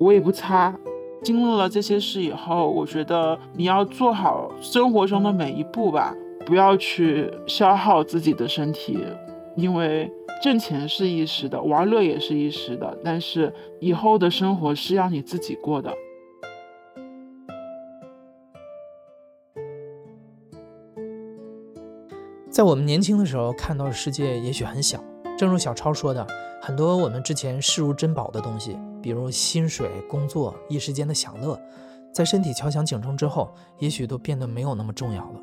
[0.00, 0.74] 我也不差，
[1.22, 8.98] 经历了这些事以后，我觉得你要做好生活中的每一步吧，不要去消耗自己的身体，
[9.56, 10.10] 因为
[10.42, 15.94] 挣钱是一时的，玩乐也是一时的，但是以后的生活是要你自己过的。
[22.48, 24.98] 在我们年轻的时候，看到的世界也许很小，
[25.36, 26.26] 正如小超说的，
[26.62, 28.76] 很多我们之前视如珍宝的东西。
[29.02, 31.58] 比如薪水、工作、一时间的享乐，
[32.12, 35.40] 在身体敲响警钟之后，也许都变得没有那么重要了。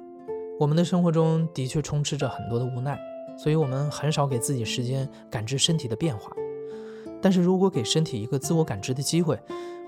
[0.60, 2.96] 我们的生活中的确充斥着很多的无奈，
[3.36, 6.32] 所以我们很少给自己时间感知身体的变化。
[7.20, 9.40] 但是如果给身体一个自我感知的机会，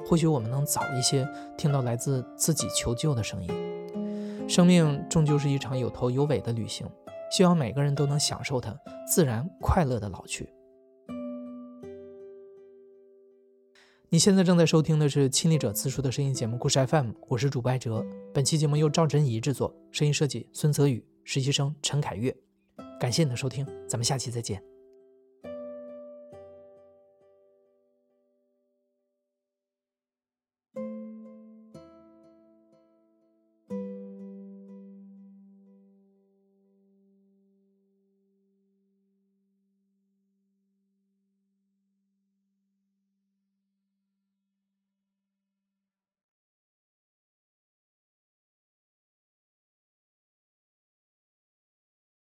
[0.03, 4.49] 或许我们能早一些听到来自自己求救的声音。
[4.49, 6.88] 生命终究是一场有头有尾的旅行，
[7.32, 8.75] 希望每个人都能享受它，
[9.07, 10.49] 自然快乐的老去。
[14.12, 18.03] 你现在正在收听的是亲历者自述的声音节目《故事 FM》，我是主播艾哲。
[18.34, 22.36] 本期节目由赵真怡制作，声音设计孙泽宇，实习生陈凯月。
[22.99, 24.60] 感谢你的收听，咱们下期再见。